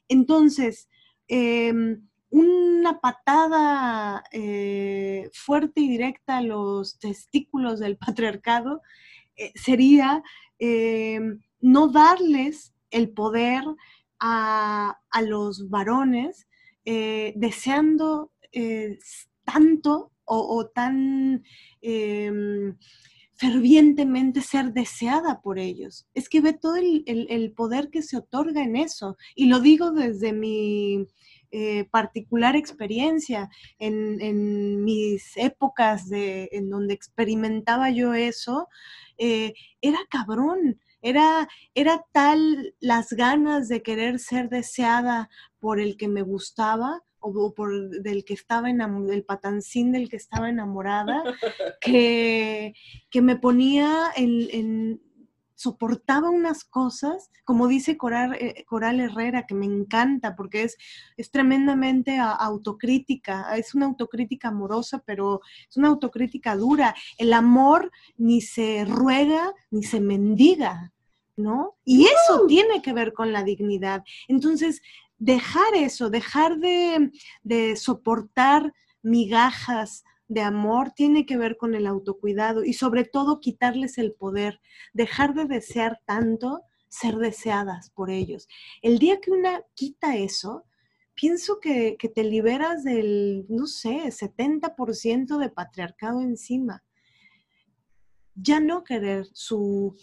[0.07, 0.89] Entonces,
[1.28, 8.82] em, una patada eh, fuerte y directa a los testículos del patriarcado
[9.36, 10.24] eh, sería
[10.59, 13.64] em, no darles el poder
[14.22, 16.47] a, los varones
[16.86, 18.97] eh, deseando eh,
[19.43, 21.43] tanto o, tan
[21.82, 22.78] em,
[23.34, 26.07] fervientemente ser deseada por ellos.
[26.13, 29.17] Es que ve todo el, poder que se otorga en eso.
[29.36, 31.05] Y lo digo desde mi
[31.51, 38.69] eh, particular experiencia, en, mis épocas de, en donde experimentaba yo eso,
[39.17, 45.29] era cabrón era, era tal las ganas de querer ser deseada
[45.59, 50.15] por el que me gustaba o por del que estaba enamorada, del patancín del que
[50.17, 51.23] estaba enamorada,
[51.81, 52.73] que,
[53.09, 55.01] que me ponía en,
[55.62, 60.78] soportaba unas cosas, como dice Coral, eh, Coral, Herrera, que me encanta porque es,
[61.18, 66.95] es tremendamente autocrítica, es una autocrítica amorosa, pero es una autocrítica dura.
[67.18, 70.91] El amor ni se ruega ni se mendiga,
[71.38, 71.76] ¿no?
[71.86, 74.03] Y eso tiene que ver con la dignidad.
[74.28, 74.82] Entonces,
[75.20, 77.12] dejar eso, dejar de,
[77.43, 83.97] de soportar migajas de amor tiene que ver con el autocuidado y sobre todo quitarles
[83.97, 84.61] el poder,
[84.93, 88.47] dejar de desear tanto, ser deseadas por ellos.
[88.82, 90.63] El día que una quita eso,
[91.15, 96.82] pienso que, que te liberas del, no sé, 70% de patriarcado encima.
[98.34, 99.97] Ya no querer su,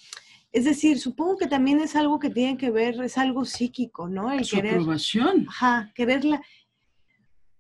[0.51, 4.33] es decir, supongo que también es algo que tiene que ver, es algo psíquico, ¿no?
[4.33, 5.47] El Su aprobación.
[5.49, 6.43] Ajá, quererla,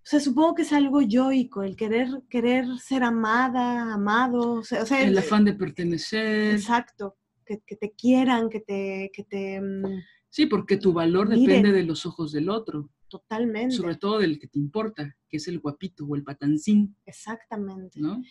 [0.08, 4.52] o sea, supongo que es algo yoico, el querer, querer ser amada, amado.
[4.54, 6.54] O sea, el afán de pertenecer.
[6.54, 9.10] Exacto, que, te quieran, que te...
[9.12, 10.00] Que te mm,
[10.30, 12.88] sí, porque tu valor depende de los ojos del otro.
[13.06, 13.76] Totalmente.
[13.76, 16.96] Sobre todo del que te importa, que es el guapito o el patancín.
[17.04, 18.00] Exactamente.
[18.00, 18.22] ¿no?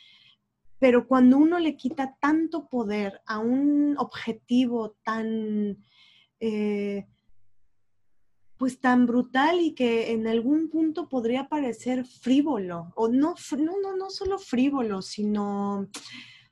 [0.79, 5.77] Pero cuando uno le quita tanto poder a un objetivo tan...
[6.39, 7.05] Eh,
[8.57, 13.95] pues tan brutal y que en algún punto podría parecer frívolo, o no, no, no,
[13.95, 15.87] no solo frívolo, sino,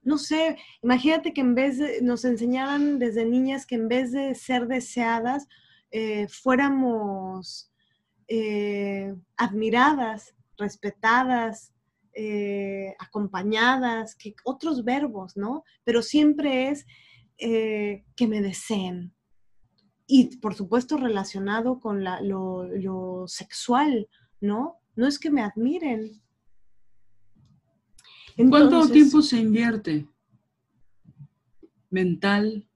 [0.03, 4.35] no sé, imagínate que en vez de, nos enseñaban desde niñas que en vez de
[4.35, 5.47] ser deseadas,
[5.91, 7.71] eh, fuéramos
[8.27, 11.73] eh, admiradas, respetadas,
[12.13, 15.63] eh, acompañadas, que otros verbos, ¿no?
[15.83, 16.85] Pero siempre es
[17.37, 19.13] que me deseen,
[20.07, 24.07] y por supuesto relacionado con lo, sexual,
[24.39, 24.77] ¿no?
[24.95, 26.21] No es que me admiren.
[28.49, 30.07] ¿Cuánto tiempo se invierte
[31.89, 32.67] mental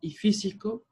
[0.00, 0.84] y físico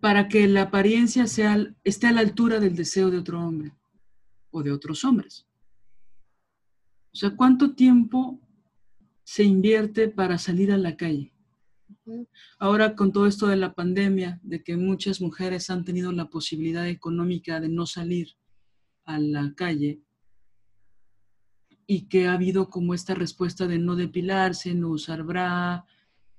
[0.00, 3.72] para que la apariencia sea, esté a la altura del deseo de otro hombre
[4.50, 5.46] o de otros hombres?
[7.12, 8.40] O sea, ¿cuánto tiempo
[9.22, 11.31] se invierte para salir a la calle?
[12.58, 16.86] Ahora con todo esto de la pandemia, de que muchas mujeres han tenido la posibilidad
[16.88, 18.36] económica de no salir
[19.04, 20.00] a la calle
[21.86, 25.84] y que ha habido como esta respuesta de no depilarse, no usar bra,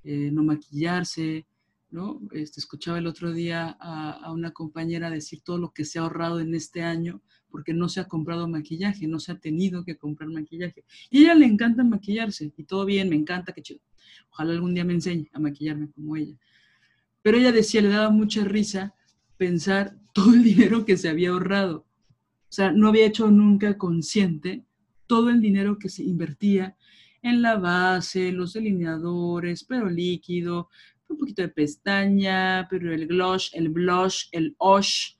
[0.03, 1.45] eh, no maquillarse,
[1.91, 2.19] ¿no?
[2.31, 6.39] Este, escuchaba el otro día a, una compañera decir todo lo que se ha ahorrado
[6.39, 10.27] en este año porque no se ha comprado maquillaje, no se ha tenido que comprar
[10.31, 10.85] maquillaje.
[11.11, 13.79] Y ella le encanta maquillarse y todo bien, me encanta, qué chido.
[14.29, 16.35] Ojalá algún día me enseñe a maquillarme como ella.
[17.21, 18.93] Pero ella decía, le daba mucha risa
[19.37, 21.85] pensar todo el dinero que se había ahorrado.
[22.49, 24.65] O sea, no había hecho nunca consciente
[25.07, 26.77] todo el dinero que se invertía
[27.21, 30.69] en la base, los delineadores, pero líquido,
[31.13, 35.15] un poquito de pestaña, pero el gloss, el blush, el osh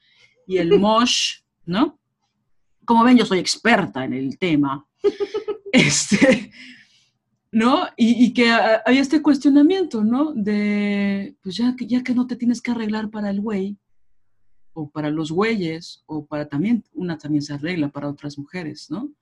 [0.45, 1.99] y el mosh, ¿no?
[2.85, 4.85] Como ven, yo soy experta en el tema.
[5.75, 6.51] Este,
[7.53, 7.87] ¿no?
[7.95, 10.33] Y, que había este cuestionamiento, ¿no?
[10.33, 13.77] De, pues ya, ya que no te tienes que arreglar para el güey,
[14.73, 19.13] o para los güeyes, o para también, una también se arregla para otras mujeres, ¿no?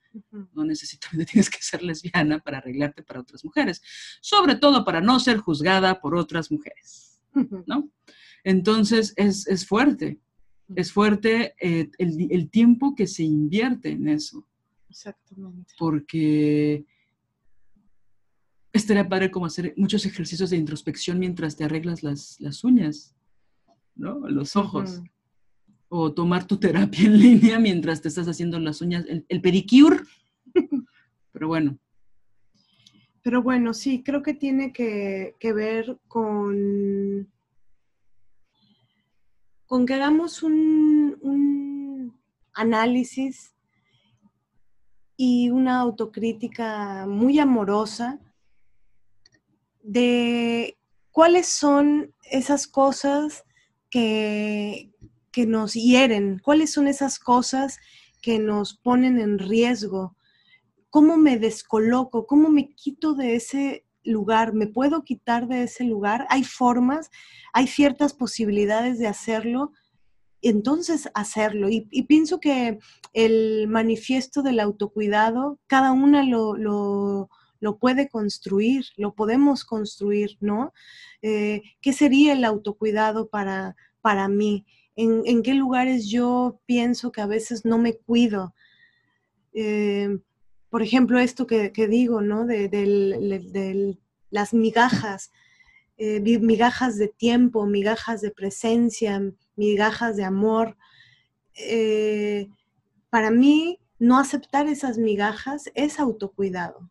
[0.53, 3.81] No necesariamente tienes que ser lesbiana para arreglarte para otras mujeres,
[4.21, 7.21] sobre todo para no ser juzgada por otras mujeres,
[7.67, 7.89] ¿no?
[8.45, 10.21] Entonces es, fuerte,
[10.73, 14.47] es fuerte eh, el, tiempo que se invierte en eso.
[14.89, 15.73] Exactamente.
[15.77, 16.85] Porque
[18.73, 23.15] estaría padre como hacer muchos ejercicios de introspección mientras te arreglas las, uñas,
[23.95, 24.27] ¿no?
[24.29, 25.01] Los ojos
[25.89, 29.97] o tomar tu terapia en línea mientras te estás haciendo las uñas, el, pedicure.
[31.33, 31.77] Pero bueno.
[33.23, 37.29] Pero bueno, sí, creo que tiene que, ver con,
[39.65, 42.19] con que hagamos un, un
[42.53, 43.53] análisis
[45.17, 48.19] y una autocrítica muy amorosa
[49.83, 50.77] de
[51.11, 53.43] cuáles son esas cosas
[53.89, 54.91] que,
[55.31, 56.39] que nos hieren?
[56.43, 57.79] ¿Cuáles son esas cosas
[58.21, 60.15] que nos ponen en riesgo?
[60.89, 62.27] ¿Cómo me descoloco?
[62.27, 64.53] ¿Cómo me quito de ese lugar?
[64.53, 66.25] ¿Me puedo quitar de ese lugar?
[66.29, 67.09] Hay formas,
[67.53, 69.71] hay ciertas posibilidades de hacerlo.
[70.41, 71.69] Entonces, hacerlo.
[71.69, 72.79] Y, pienso que
[73.13, 77.29] el manifiesto del autocuidado, cada una lo, lo,
[77.77, 80.73] puede construir, lo podemos construir, ¿no?
[81.21, 84.65] Eh, ¿Qué sería el autocuidado para, para mí?
[84.95, 88.53] en, qué lugares yo pienso que a veces no me cuido.
[89.53, 90.19] Eh,
[90.69, 92.45] por ejemplo, esto que, digo, ¿no?
[92.45, 93.97] De,
[94.29, 95.31] las migajas,
[95.97, 99.21] eh, migajas de tiempo, migajas de presencia,
[99.55, 100.77] migajas de amor.
[103.09, 106.89] Para mí, no aceptar esas migajas es autocuidado.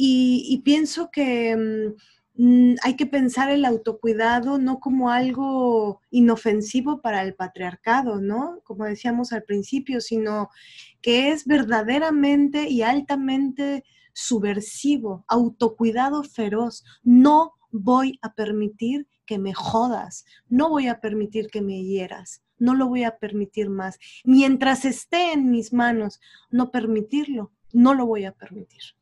[0.00, 1.96] Y pienso que mm,
[2.40, 8.60] Mm, hay que pensar el autocuidado no como algo inofensivo para el patriarcado, ¿no?
[8.62, 10.48] Como decíamos al principio, sino
[11.02, 13.82] que es verdaderamente y altamente
[14.14, 16.84] subversivo, autocuidado feroz.
[17.02, 22.74] No voy a permitir que me jodas, no voy a permitir que me hieras, no
[22.74, 23.98] lo voy a permitir más.
[24.22, 26.20] Mientras esté en mis manos
[26.52, 28.97] no permitirlo, no lo voy a permitir.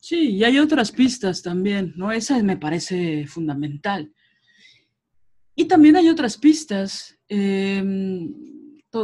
[0.00, 2.12] Sí, y hay otras pistas también, ¿no?
[2.12, 4.12] Esa me parece fundamental.
[5.54, 8.32] Y también hay otras pistas, em,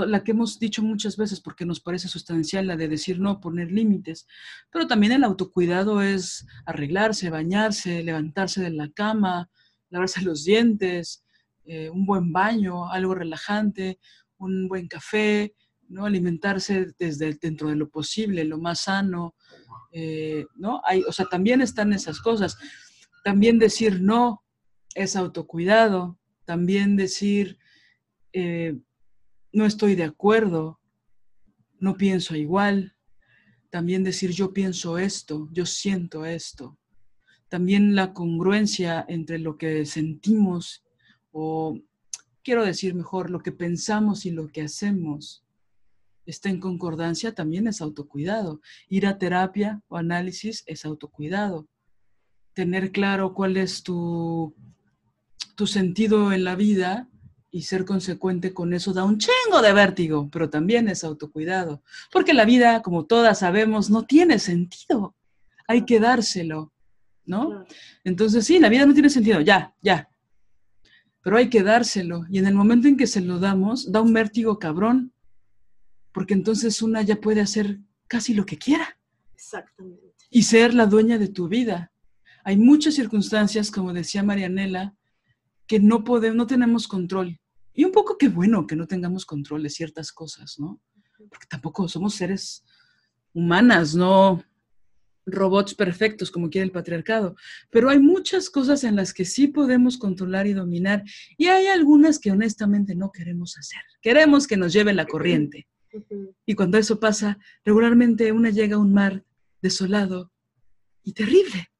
[0.06, 3.70] la que hemos dicho muchas veces porque nos parece sustancial, la de decir no, poner
[3.70, 4.26] límites,
[4.70, 9.50] pero también el autocuidado es arreglarse, bañarse, levantarse de la cama,
[9.90, 11.24] lavarse los dientes,
[11.64, 13.98] eh, un buen baño, algo relajante,
[14.38, 15.54] un buen café,
[15.88, 16.06] ¿no?
[16.06, 19.34] alimentarse desde dentro de lo posible, lo más sano,
[19.92, 20.80] eh, ¿no?
[20.84, 22.56] Hay, o sea, también están esas cosas.
[23.24, 24.42] También decir no
[24.94, 27.58] es autocuidado, también decir
[28.32, 28.76] eh,
[29.52, 30.80] no estoy de acuerdo,
[31.78, 32.96] no pienso igual,
[33.70, 36.78] también decir yo pienso esto, yo siento esto,
[37.48, 40.84] también la congruencia entre lo que sentimos
[41.32, 41.78] o
[42.42, 45.44] quiero decir mejor lo que pensamos y lo que hacemos
[46.26, 48.60] está en concordancia, también es autocuidado.
[48.88, 51.68] Ir a terapia o análisis es autocuidado.
[52.54, 54.54] Tener claro cuál es tu,
[55.56, 57.08] tu sentido en la vida
[57.50, 61.82] y ser consecuente con eso da un chingo de vértigo, pero también es autocuidado.
[62.10, 65.14] Porque la vida, como todas sabemos, no tiene sentido.
[65.68, 66.72] Hay que dárselo,
[67.26, 67.64] ¿no?
[68.04, 70.08] Entonces, sí, la vida no tiene sentido, ya, ya.
[71.22, 72.24] Pero hay que dárselo.
[72.30, 75.11] Y en el momento en que se lo damos, da un vértigo cabrón
[76.12, 77.78] porque entonces una ya puede hacer
[78.08, 78.98] casi lo que quiera.
[79.34, 80.14] Exactamente.
[80.30, 81.92] Y ser la dueña de tu vida.
[82.44, 84.94] Hay muchas circunstancias, como decía Marianela,
[85.66, 87.40] que no podemos, no tenemos control.
[87.74, 90.80] Y un poco qué bueno que no tengamos control de ciertas cosas, ¿no?
[91.28, 92.64] Porque tampoco somos seres
[93.32, 94.42] humanas, no
[95.24, 97.36] robots perfectos como quiere el patriarcado.
[97.70, 101.04] Pero hay muchas cosas en las que sí podemos controlar y dominar
[101.36, 103.80] y hay algunas que honestamente no queremos hacer.
[104.00, 105.68] Queremos que nos lleve la corriente.
[106.46, 109.24] Y cuando eso pasa, regularmente una llega a un mar
[109.60, 110.32] desolado
[111.02, 111.70] y terrible.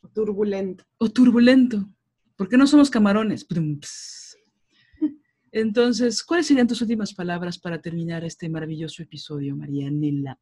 [0.00, 0.84] O turbulento.
[0.98, 1.88] O turbulento,
[2.36, 3.46] porque no somos camarones.
[5.52, 10.38] Entonces, ¿cuáles serían tus últimas palabras para terminar este maravilloso episodio, Marianela?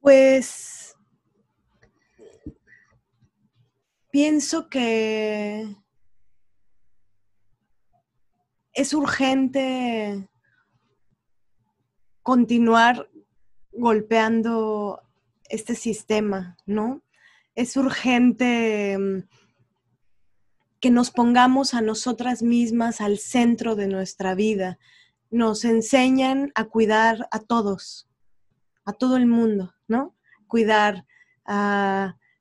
[0.00, 0.96] Pues
[4.10, 5.76] pienso que
[8.72, 10.28] es urgente
[12.22, 13.10] continuar
[13.72, 15.02] golpeando
[15.48, 17.02] este sistema, ¿no?
[17.54, 19.28] Es urgente mm,
[20.80, 24.78] que nos pongamos a nosotras mismas al centro de nuestra vida.
[25.30, 28.08] Nos enseñan a cuidar a todos,
[28.84, 30.16] a todo el mundo, ¿no?
[30.46, 31.06] Cuidar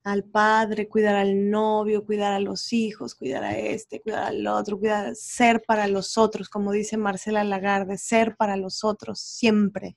[0.04, 4.80] al padre, cuidar al novio, cuidar a los hijos, cuidar a este, cuidar al otro,
[4.80, 9.96] cuidar, ser para los otros, como dice Marcela Lagarde, ser para los otros siempre.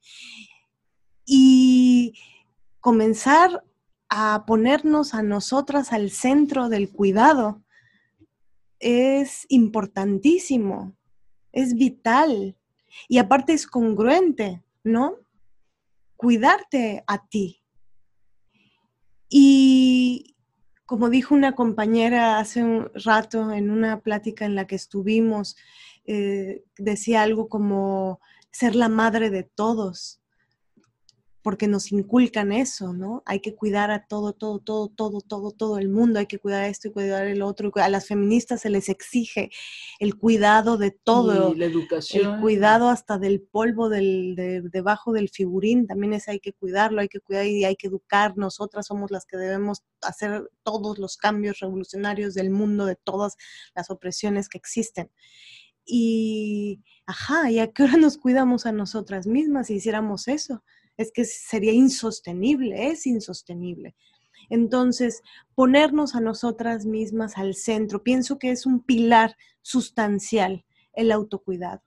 [1.24, 2.14] Y
[2.80, 3.64] comenzar
[4.10, 7.62] a ponernos a nosotras al centro del cuidado
[8.78, 10.94] es importantísimo,
[11.52, 12.56] es vital
[13.08, 15.16] y aparte es congruente, ¿no?
[16.16, 17.63] Cuidarte a ti.
[19.36, 20.36] Y
[20.86, 25.56] como dijo una compañera hace un rato en una plática en la que estuvimos,
[26.04, 28.20] eh, decía algo como
[28.52, 30.20] ser la madre de todos
[31.44, 33.22] porque nos inculcan eso, ¿no?
[33.26, 36.64] Hay que cuidar a todo, todo, todo, todo, todo, todo el mundo, hay que cuidar
[36.64, 37.70] esto y cuidar el otro.
[37.74, 39.50] A las feministas se les exige
[39.98, 41.52] el cuidado de todo.
[41.54, 42.36] la educación.
[42.36, 47.02] El cuidado hasta del polvo del, de, debajo del figurín, también es hay que cuidarlo,
[47.02, 48.38] hay que cuidar y hay que educar.
[48.38, 53.36] Nosotras somos las que debemos hacer todos los cambios revolucionarios del mundo, de todas
[53.74, 55.10] las opresiones que existen.
[55.84, 60.64] Y, ajá, ¿y a qué hora nos cuidamos a nosotras mismas si hiciéramos eso?
[60.96, 63.94] Es que sería insostenible, es insostenible.
[64.50, 65.22] Entonces,
[65.54, 71.82] ponernos a nosotras mismas al centro, pienso que es un pilar sustancial el autocuidado.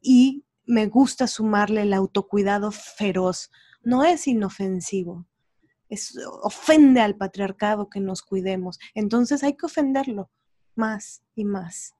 [0.00, 3.50] Y me gusta sumarle el autocuidado feroz.
[3.82, 5.26] No es inofensivo,
[5.88, 8.78] es, ofende al patriarcado que nos cuidemos.
[8.94, 10.30] Entonces hay que ofenderlo
[10.74, 11.94] más y más.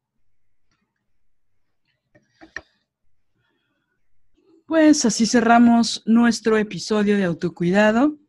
[4.71, 8.21] Pues así cerramos nuestro episodio de autocuidado.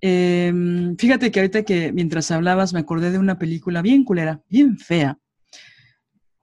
[0.00, 4.76] Em, fíjate que ahorita que mientras hablabas me acordé de una película bien culera, bien
[4.78, 5.20] fea,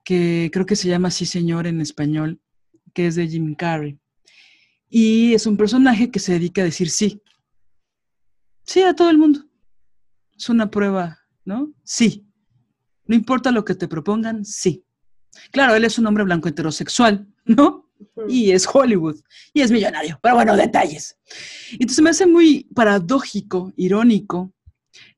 [0.05, 2.39] que creo que se llama Sí Señor en español,
[2.93, 3.99] que es de Jim Carrey.
[4.89, 7.21] Y es un personaje que se dedica a decir sí.
[8.63, 9.43] Sí a todo el mundo.
[10.37, 11.73] Es una prueba, ¿no?
[11.83, 12.25] Sí.
[13.05, 14.85] No importa lo que te propongan, sí.
[15.51, 17.86] Claro, él es un hombre blanco heterosexual, ¿no?
[18.27, 19.19] Y es Hollywood
[19.53, 20.19] y es millonario.
[20.21, 21.17] Pero bueno, detalles.
[21.73, 24.53] Entonces me hace muy paradójico, irónico,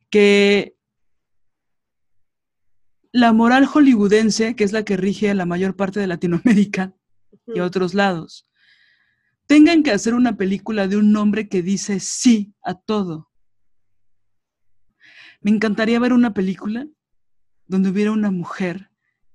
[0.10, 0.76] que
[3.12, 6.94] la moral hollywoodense, que es la que rige a la mayor parte de Latinoamérica
[7.48, 8.48] y a otros lados,
[9.48, 13.32] tengan que hacer una película de un hombre que dice sí a todo.
[15.42, 16.88] Me encantaría ver una película
[17.66, 18.92] donde hubiera una mujer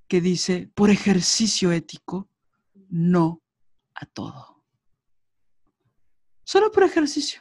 [0.07, 2.29] que dice, por ejercicio ético,
[2.95, 3.43] no
[3.93, 4.65] a todo.
[6.45, 7.41] Solo por ejercicio.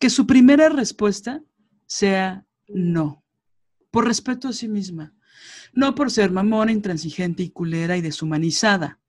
[0.00, 1.42] Que su primera respuesta
[1.86, 3.24] sea no,
[3.90, 5.14] por respeto a sí misma,
[5.74, 9.00] no por ser mamona, intransigente y culera y deshumanizada,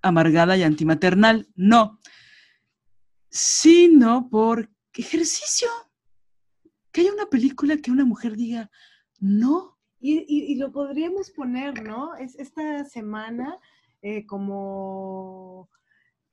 [0.00, 1.98] amargada y antimaternal, no,
[3.30, 5.68] sino por ejercicio.
[6.92, 8.70] Que haya una película que una mujer diga
[9.18, 12.14] no y, lo podríamos poner, ¿no?
[12.16, 13.58] Es esta semana
[14.02, 15.68] eh, como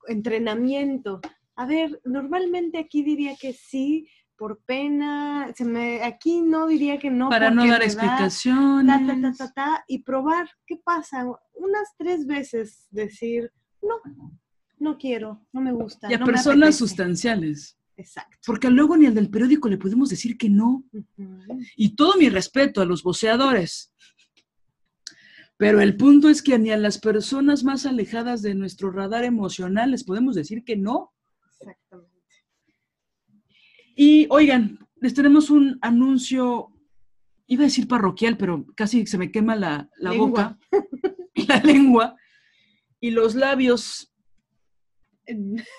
[0.07, 1.21] entrenamiento.
[1.55, 7.09] A ver, normalmente aquí diría que sí, por pena, se me, aquí no diría que
[7.09, 7.29] no.
[7.29, 9.37] Para no dar explicaciones.
[9.87, 11.25] y probar qué pasa.
[11.53, 13.51] Unas tres veces decir,
[13.81, 13.95] no,
[14.77, 16.11] no quiero, no me gusta.
[16.11, 17.77] Y a personas sustanciales.
[17.97, 18.37] Exacto.
[18.45, 20.83] Porque luego ni al del periódico le podemos decir que no.
[21.75, 23.93] Y todo mi respeto a los voceadores.
[25.57, 29.91] Pero el punto es que ni a las personas más alejadas de nuestro radar emocional
[29.91, 31.13] les podemos decir que no.
[31.61, 32.11] Exactamente.
[33.95, 36.73] Y oigan, les tenemos un anuncio,
[37.47, 40.59] iba a decir parroquial, pero casi se me quema la, la boca,
[41.47, 42.17] la lengua
[42.99, 44.13] y los labios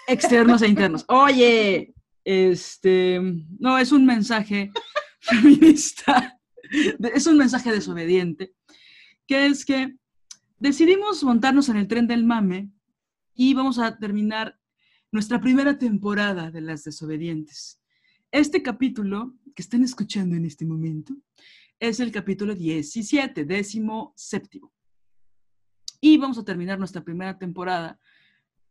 [0.09, 1.05] externos e internos.
[1.09, 1.95] Oye,
[2.27, 3.21] este,
[3.61, 4.73] no, es un mensaje
[5.21, 6.37] feminista,
[7.15, 8.53] es un mensaje desobediente,
[9.29, 9.97] que es que
[10.59, 12.69] decidimos montarnos en el tren del mame
[13.33, 14.59] y vamos a terminar
[15.13, 17.81] nuestra primera temporada de las desobedientes.
[18.33, 21.15] Este capítulo que están escuchando en este momento
[21.79, 24.73] es el capítulo 17, décimo séptimo.
[26.01, 28.01] Y vamos a terminar nuestra primera temporada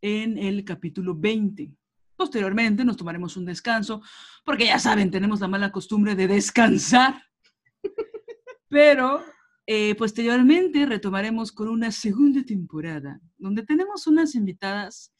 [0.02, 1.72] en el capítulo 20.
[2.16, 4.02] Posteriormente nos tomaremos un descanso,
[4.44, 7.22] porque ya saben, tenemos la mala costumbre de descansar.
[8.68, 9.22] Pero
[9.66, 15.12] eh, posteriormente retomaremos con una segunda temporada, donde tenemos unas invitadas.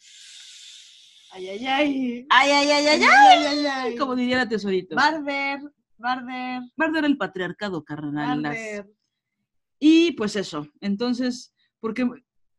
[1.32, 2.26] Ay, ay, ay.
[2.30, 3.96] Ay, ay, ay, ay, ay.
[3.96, 4.96] Como diría la tesorito.
[4.96, 5.60] Barber.
[5.98, 6.62] Barder.
[6.76, 8.56] Barder el patriarcado, carnalas.
[9.78, 12.08] Y pues eso, entonces, porque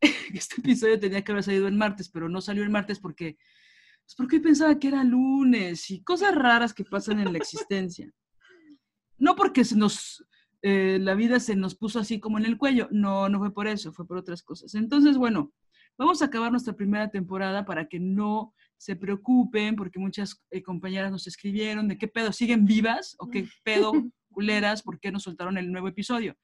[0.34, 3.38] este episodio tenía que haber salido el martes, pero no salió el martes porque,
[4.08, 8.10] pues porque pensaba que era lunes y cosas raras que pasan en la existencia.
[9.18, 10.26] No porque se nos,
[10.62, 13.68] eh, la vida se nos puso así como en el cuello, no, no fue por
[13.68, 14.76] eso, fue por otras cosas.
[14.76, 15.52] Entonces, bueno,
[15.98, 21.12] vamos a acabar nuestra primera temporada para que no se preocupen, porque muchas eh, compañeras
[21.12, 23.14] nos escribieron de qué pedo, ¿siguen vivas?
[23.20, 23.92] ¿O qué pedo,
[24.32, 26.38] culeras, por qué nos soltaron el nuevo episodio?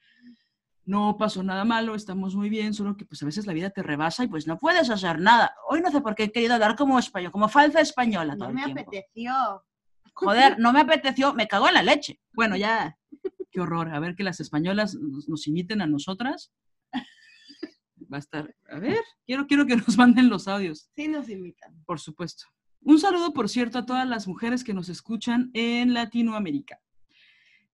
[0.85, 3.84] No pasó nada malo, estamos muy bien, solo que pues a veces la vida te
[3.84, 5.55] rebasa y pues no puedes hacer nada.
[5.69, 8.35] Hoy no sé por qué he querido hablar como español, como falsa española.
[8.35, 9.64] No me apeteció.
[10.14, 12.19] Joder, no me apeteció, me cago en la leche.
[12.34, 12.97] Bueno, ya,
[13.51, 13.93] qué horror.
[13.93, 16.51] A ver que las españolas nos, imiten a nosotras.
[18.11, 20.89] Va a estar, a ver, quiero, quiero que nos manden los audios.
[20.95, 21.81] Sí, nos imitan.
[21.85, 22.45] Por supuesto.
[22.81, 26.81] Un saludo, por cierto, a todas las mujeres que nos escuchan en Latinoamérica.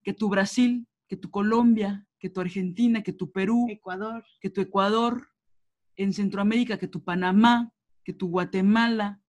[0.04, 4.62] Que tu Brasil, que tu Colombia, que tu Argentina, que tu Perú, Ecuador, que tu
[4.62, 5.28] Ecuador,
[5.96, 7.74] en Centroamérica, que tu Panamá,
[8.04, 9.22] que tu Guatemala,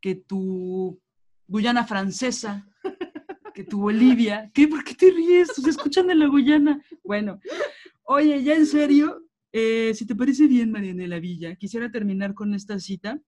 [0.00, 1.00] que tu
[1.46, 2.68] Guyana francesa,
[3.54, 4.50] que tu Bolivia.
[4.52, 4.68] ¿Qué?
[4.68, 5.48] ¿Por qué te ríes?
[5.48, 6.82] ¿Se escuchan de la Guyana?
[7.02, 7.40] Bueno,
[8.04, 12.78] oye, ya en serio, eh, si te parece bien, Marianela Villa, quisiera terminar con esta
[12.78, 13.20] cita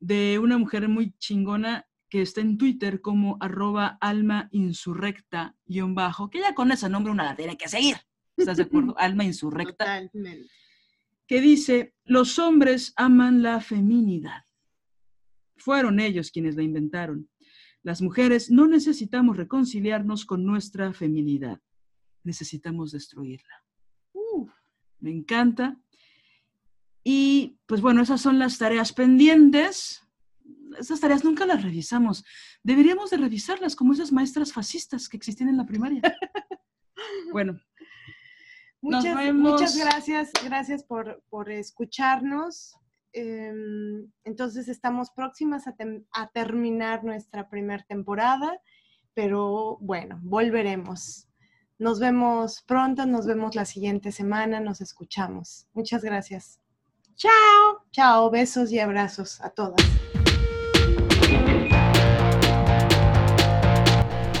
[0.00, 6.30] de una mujer muy chingona que está en Twitter como arroba alma insurrecta guion bajo,
[6.30, 7.96] que ya con ese nombre una la tiene que seguir.
[8.36, 8.94] ¿Estás de acuerdo?
[8.98, 9.84] alma insurrecta.
[9.84, 10.48] Totalmente.
[11.26, 14.44] Que dice, los hombres aman la feminidad.
[15.56, 17.28] Fueron ellos quienes la inventaron.
[17.82, 21.60] Las mujeres no necesitamos reconciliarnos con nuestra feminidad.
[22.22, 23.64] Necesitamos destruirla.
[25.00, 25.80] me encanta.
[27.02, 30.03] Y pues bueno, esas son las tareas pendientes
[30.78, 32.24] esas tareas nunca las revisamos.
[32.62, 36.02] Deberíamos de revisarlas como esas maestras fascistas que existen en la primaria.
[37.32, 37.60] bueno.
[38.80, 42.76] Muchas, muchas gracias, gracias por, escucharnos.
[43.12, 45.74] Em, entonces estamos próximas a,
[46.12, 48.60] a terminar nuestra primera temporada,
[49.14, 51.28] pero bueno, volveremos.
[51.78, 55.66] Nos vemos pronto, nos vemos la siguiente semana, nos escuchamos.
[55.72, 56.60] Muchas gracias.
[57.16, 57.84] Chao.
[57.90, 59.80] Chao, besos y abrazos a todas.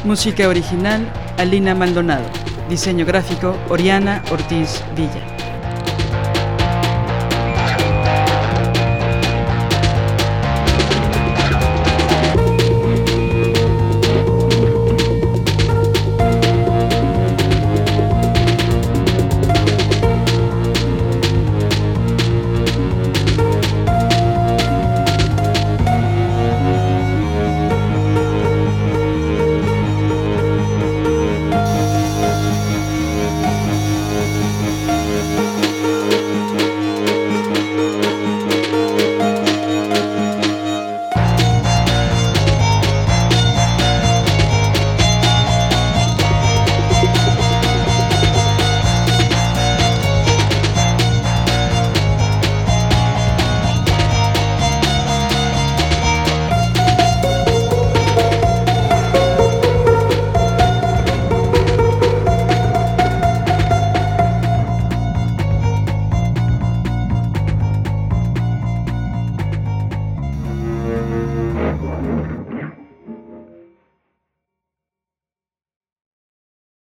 [0.04, 1.00] Música original,
[1.38, 2.26] Alina Maldonado.
[2.68, 5.33] Diseño gráfico, Oriana Ortiz Villa.